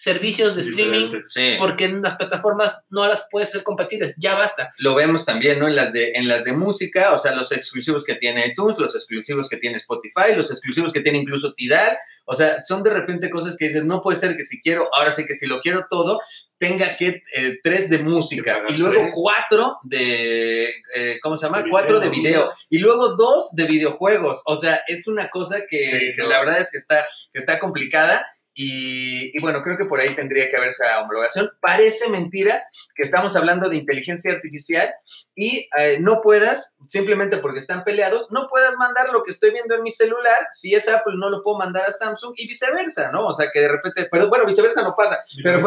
servicios 0.00 0.56
de 0.56 0.62
streaming. 0.62 1.10
Sí. 1.26 1.56
porque 1.58 1.84
en 1.84 2.00
las 2.00 2.14
plataformas 2.16 2.86
no 2.88 3.06
las 3.06 3.26
puedes 3.30 3.50
ser 3.50 3.62
compatibles. 3.62 4.14
Ya 4.16 4.34
basta. 4.34 4.70
Lo 4.78 4.94
vemos 4.94 5.26
también, 5.26 5.58
¿no? 5.58 5.68
En 5.68 5.76
las 5.76 5.92
de, 5.92 6.12
en 6.14 6.26
las 6.26 6.42
de 6.42 6.52
música, 6.54 7.12
o 7.12 7.18
sea, 7.18 7.32
los 7.34 7.52
exclusivos 7.52 8.04
que 8.04 8.14
tiene 8.14 8.46
iTunes, 8.46 8.78
los 8.78 8.94
exclusivos 8.94 9.46
que 9.48 9.58
tiene 9.58 9.76
Spotify, 9.76 10.34
los 10.34 10.50
exclusivos 10.50 10.90
que 10.94 11.00
tiene 11.00 11.18
incluso 11.18 11.52
Tidal. 11.52 11.98
O 12.24 12.32
sea, 12.32 12.62
son 12.62 12.82
de 12.82 12.90
repente 12.94 13.28
cosas 13.28 13.56
que 13.58 13.66
dices, 13.66 13.84
no 13.84 14.00
puede 14.02 14.16
ser 14.18 14.36
que 14.36 14.44
si 14.44 14.62
quiero, 14.62 14.88
ahora 14.94 15.10
sí 15.10 15.26
que 15.26 15.34
si 15.34 15.46
lo 15.46 15.60
quiero 15.60 15.84
todo, 15.90 16.20
tenga 16.58 16.96
que 16.96 17.22
eh, 17.36 17.58
tres 17.62 17.90
de 17.90 17.98
música 17.98 18.62
y 18.68 18.74
luego 18.74 19.00
tres. 19.02 19.12
cuatro 19.14 19.78
de, 19.82 20.64
eh, 20.94 21.18
¿cómo 21.22 21.36
se 21.36 21.44
llama? 21.46 21.62
De 21.62 21.68
cuatro 21.68 22.00
de 22.00 22.08
video. 22.08 22.22
video 22.44 22.52
y 22.70 22.78
luego 22.78 23.16
dos 23.16 23.50
de 23.54 23.64
videojuegos. 23.64 24.40
O 24.46 24.56
sea, 24.56 24.80
es 24.88 25.06
una 25.08 25.28
cosa 25.28 25.58
que, 25.68 25.84
Sí, 25.84 26.12
que 26.16 26.22
no. 26.22 26.28
la 26.28 26.38
verdad 26.40 26.60
es 26.60 26.70
que 26.70 26.78
está, 26.78 27.04
que 27.32 27.38
está 27.38 27.58
complicada. 27.58 28.26
Y, 28.54 29.36
y 29.36 29.40
bueno, 29.40 29.62
creo 29.62 29.76
que 29.76 29.84
por 29.84 30.00
ahí 30.00 30.14
tendría 30.14 30.48
que 30.48 30.56
haber 30.56 30.70
esa 30.70 31.00
homologación. 31.00 31.50
Parece 31.60 32.08
mentira 32.08 32.62
que 32.94 33.02
estamos 33.02 33.36
hablando 33.36 33.68
de 33.68 33.76
inteligencia 33.76 34.32
artificial 34.32 34.90
y 35.34 35.68
eh, 35.78 35.98
no 36.00 36.20
puedas, 36.20 36.76
simplemente 36.86 37.38
porque 37.38 37.60
están 37.60 37.84
peleados, 37.84 38.26
no 38.30 38.48
puedas 38.48 38.76
mandar 38.76 39.10
lo 39.10 39.22
que 39.22 39.30
estoy 39.30 39.52
viendo 39.52 39.74
en 39.74 39.82
mi 39.82 39.90
celular. 39.90 40.46
Si 40.50 40.74
es 40.74 40.88
Apple, 40.88 41.14
no 41.16 41.30
lo 41.30 41.42
puedo 41.42 41.58
mandar 41.58 41.86
a 41.86 41.92
Samsung 41.92 42.34
y 42.36 42.46
viceversa, 42.46 43.10
¿no? 43.12 43.26
O 43.26 43.32
sea, 43.32 43.48
que 43.52 43.60
de 43.60 43.68
repente, 43.68 44.08
pero 44.10 44.28
bueno, 44.28 44.44
viceversa 44.44 44.82
no. 44.82 44.94
Pero, 45.42 45.60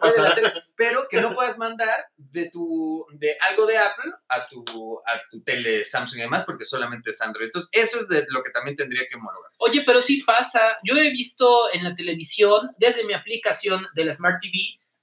pasa. 0.00 0.34
pero 0.76 1.08
que 1.08 1.20
no 1.20 1.34
puedas 1.34 1.56
mandar 1.56 2.06
de 2.16 2.50
tu 2.50 3.06
de 3.12 3.36
algo 3.40 3.66
de 3.66 3.78
Apple 3.78 4.12
a 4.28 4.46
tu 4.48 5.00
a 5.06 5.20
tu 5.30 5.42
tele 5.42 5.84
Samsung 5.84 6.18
y 6.18 6.22
demás 6.22 6.44
porque 6.44 6.64
solamente 6.64 7.10
es 7.10 7.20
Android. 7.22 7.46
Entonces, 7.46 7.70
eso 7.72 7.98
es 8.00 8.08
de 8.08 8.26
lo 8.28 8.42
que 8.42 8.50
también 8.50 8.76
tendría 8.76 9.02
que 9.08 9.16
homologarse. 9.16 9.56
Oye, 9.60 9.82
pero 9.86 10.02
sí 10.02 10.22
pasa. 10.26 10.78
Yo 10.88 10.96
he 10.96 11.10
visto 11.10 11.72
en 11.72 11.84
la 11.84 11.94
televisión, 11.94 12.70
desde 12.78 13.04
mi 13.04 13.12
aplicación 13.12 13.86
de 13.94 14.04
la 14.04 14.14
Smart 14.14 14.40
TV, 14.40 14.58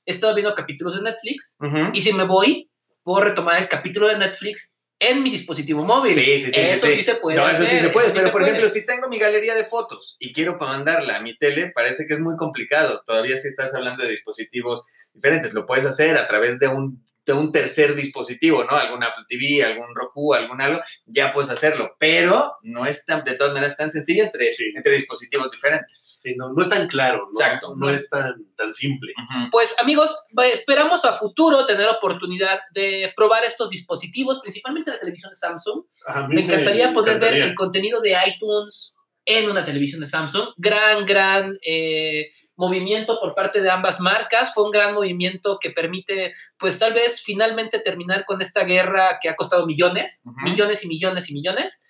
he 0.06 0.12
estado 0.12 0.34
viendo 0.34 0.56
capítulos 0.56 0.96
de 0.96 1.04
Netflix 1.04 1.58
y 1.94 2.02
si 2.02 2.14
me 2.14 2.26
voy, 2.26 2.70
puedo 3.04 3.24
retomar 3.24 3.62
el 3.62 3.68
capítulo 3.68 4.08
de 4.08 4.18
Netflix 4.18 4.76
en 4.98 5.22
mi 5.22 5.30
dispositivo 5.30 5.84
móvil. 5.84 6.16
Sí, 6.16 6.38
sí, 6.40 6.52
sí. 6.52 6.60
Eso 6.60 6.88
sí, 6.88 6.94
sí 6.96 7.04
se 7.04 7.16
puede 7.16 7.38
No, 7.38 7.50
eso 7.50 7.66
sí 7.66 7.80
se 7.80 7.90
puede. 7.90 8.08
sí 8.08 8.14
pero, 8.16 8.32
por 8.32 8.40
puede. 8.42 8.52
ejemplo, 8.52 8.70
si 8.70 8.86
tengo 8.86 9.10
mi 9.10 9.20
galería 9.20 9.54
de 9.54 9.66
fotos 9.66 10.16
y 10.20 10.32
quiero 10.32 10.58
mandarla 10.58 11.18
a 11.18 11.22
mi 11.22 11.38
tele, 11.38 11.72
parece 11.76 12.08
que 12.08 12.14
es 12.14 12.20
muy 12.20 12.38
complicado. 12.38 13.02
Todavía 13.06 13.36
si 13.36 13.50
estás 13.50 13.76
hablando 13.76 14.04
de 14.04 14.12
dispositivos 14.12 14.84
diferentes, 15.14 15.54
lo 15.54 15.66
puedes 15.66 15.86
hacer 15.86 16.18
a 16.18 16.28
través 16.28 16.60
de 16.60 16.70
un, 16.70 17.06
de 17.26 17.34
un 17.34 17.52
tercer 17.52 17.96
dispositivo, 17.96 18.64
¿no? 18.64 18.76
Algún 18.78 19.04
Apple 19.04 19.26
TV, 19.28 19.64
algún 19.64 19.96
Roku, 19.96 20.34
algún 20.34 20.62
algo, 20.62 20.80
ya 21.06 21.34
puedes 21.34 21.50
hacerlo. 21.50 21.96
Pero 22.00 22.52
no 22.62 22.86
es 22.86 23.06
tan, 23.06 23.24
de 23.24 23.34
todas 23.34 23.54
maneras 23.54 23.76
tan 23.78 23.90
sencillo 23.90 24.24
entre, 24.24 24.54
Sí. 24.54 24.66
entre 24.76 24.94
dispositivos 24.94 25.50
diferentes. 25.50 26.18
Sí, 26.22 26.36
no, 26.36 26.54
no 26.54 26.62
es 26.62 26.70
tan 26.70 26.88
claro, 26.88 27.28
¿no? 27.34 27.40
Exacto. 27.40 27.76
No 27.76 27.90
es 27.90 28.10
tan, 28.10 28.36
tan 28.56 28.74
simple. 28.74 29.14
Pues 29.52 29.74
amigos, 29.80 30.16
esperamos 30.54 31.04
a 31.06 31.14
futuro 31.18 31.66
tener 31.66 31.88
oportunidad 31.90 32.60
de 32.74 33.12
probar 33.16 33.44
estos 33.44 33.70
dispositivos, 33.70 34.40
principalmente 34.42 34.92
la 34.92 35.00
televisión 35.00 35.32
de 35.32 35.36
Samsung. 35.36 35.84
A 36.08 36.28
mí 36.28 36.36
Me 36.36 36.42
encantaría 36.42 36.94
poder 36.94 37.20
ver 37.20 37.34
el 37.36 37.56
contenido 37.56 38.02
de 38.02 38.16
iTunes 38.28 38.96
en 39.26 39.50
una 39.50 39.66
televisión 39.66 40.02
de 40.02 40.06
Samsung. 40.08 40.50
Gran, 40.58 41.06
gran 41.06 41.58
eh, 41.66 42.28
movimiento 42.56 43.20
por 43.20 43.36
parte 43.36 43.62
de 43.62 43.70
ambas 43.70 44.00
marcas. 44.00 44.54
Fue 44.54 44.64
un 44.64 44.72
gran 44.72 44.94
movimiento 44.94 45.58
que 45.60 45.72
permite, 45.72 46.34
pues 46.58 46.80
tal 46.80 46.94
vez 46.94 47.22
finalmente 47.22 47.80
terminar 47.80 48.26
con 48.26 48.42
esta 48.42 48.64
guerra 48.64 49.20
que 49.22 49.30
ha 49.30 49.36
costado 49.36 49.66
millones, 49.66 50.22
millones 50.44 50.84
y 50.84 50.88
millones 50.88 51.30
y 51.30 51.34
millones. 51.34 51.84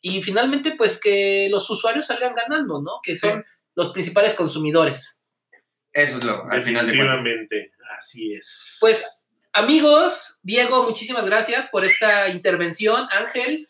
Y 0.00 0.22
finalmente, 0.22 0.74
pues 0.76 1.00
que 1.00 1.48
los 1.50 1.68
usuarios 1.70 2.06
salgan 2.06 2.34
ganando, 2.34 2.80
¿no? 2.80 3.00
Que 3.02 3.16
son 3.16 3.44
los 3.74 3.92
principales 3.92 4.34
consumidores. 4.34 5.22
Eso 5.92 6.18
es 6.18 6.24
lo, 6.24 6.44
al 6.50 6.62
final 6.62 6.86
de 6.86 6.96
cuentas. 6.96 7.16
Definitivamente, 7.16 7.72
así 7.98 8.34
es. 8.34 8.76
Pues, 8.80 9.22
Amigos, 9.56 10.38
Diego, 10.42 10.82
muchísimas 10.82 11.24
gracias 11.24 11.66
por 11.70 11.86
esta 11.86 12.28
intervención. 12.28 13.08
Ángel, 13.10 13.66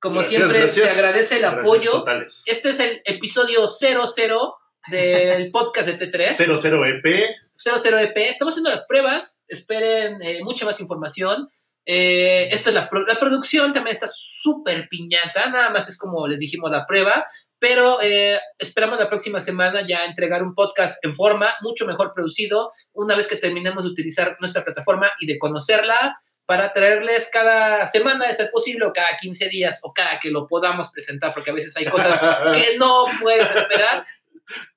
como 0.00 0.16
Gracias, 0.16 0.38
siempre, 0.40 0.58
gracias. 0.62 0.92
se 0.92 1.00
agradece 1.00 1.36
el 1.36 1.42
Gracias 1.42 1.62
apoyo. 1.62 1.90
totales. 1.92 2.42
Este 2.46 2.70
es 2.70 2.80
el 2.80 3.00
episodio 3.04 3.68
00 3.68 4.56
del 4.88 5.50
podcast 5.50 5.88
de 5.88 5.98
T3. 6.10 6.34
00 6.60 6.86
EP. 6.86 7.26
00 7.56 7.98
EP. 7.98 8.16
Estamos 8.16 8.54
haciendo 8.54 8.70
las 8.70 8.86
pruebas. 8.86 9.44
Esperen 9.48 10.22
eh, 10.22 10.40
mucha 10.42 10.64
más 10.64 10.80
información. 10.80 11.48
Eh, 11.86 12.48
esto 12.52 12.68
es 12.68 12.74
la, 12.74 12.88
pro- 12.88 13.06
la 13.06 13.18
producción, 13.18 13.72
también 13.72 13.94
está 13.96 14.06
súper 14.08 14.88
piñata. 14.88 15.48
Nada 15.50 15.70
más 15.70 15.88
es 15.88 15.98
como 15.98 16.26
les 16.28 16.38
dijimos 16.40 16.70
la 16.70 16.86
prueba. 16.86 17.26
Pero 17.58 18.00
eh, 18.00 18.38
esperamos 18.58 18.98
la 18.98 19.08
próxima 19.10 19.40
semana 19.40 19.86
ya 19.86 20.04
entregar 20.06 20.42
un 20.42 20.54
podcast 20.54 21.04
en 21.04 21.14
forma, 21.14 21.54
mucho 21.60 21.84
mejor 21.84 22.14
producido, 22.14 22.70
una 22.94 23.14
vez 23.14 23.26
que 23.26 23.36
terminemos 23.36 23.84
de 23.84 23.90
utilizar 23.90 24.36
nuestra 24.40 24.64
plataforma 24.64 25.10
y 25.18 25.26
de 25.26 25.38
conocerla 25.38 26.16
para 26.46 26.72
traerles 26.72 27.28
cada 27.30 27.86
semana, 27.86 28.26
de 28.26 28.34
ser 28.34 28.50
posible, 28.50 28.86
o 28.86 28.92
cada 28.92 29.14
15 29.20 29.48
días, 29.50 29.78
o 29.82 29.92
cada 29.92 30.18
que 30.18 30.30
lo 30.30 30.46
podamos 30.48 30.90
presentar, 30.90 31.32
porque 31.34 31.50
a 31.50 31.54
veces 31.54 31.76
hay 31.76 31.84
cosas 31.84 32.18
que 32.54 32.76
no 32.78 33.04
pueden 33.20 33.46
esperar. 33.54 34.06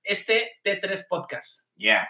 Este 0.04 0.60
T3 0.64 1.06
Podcast. 1.10 1.70
Yeah. 1.76 2.08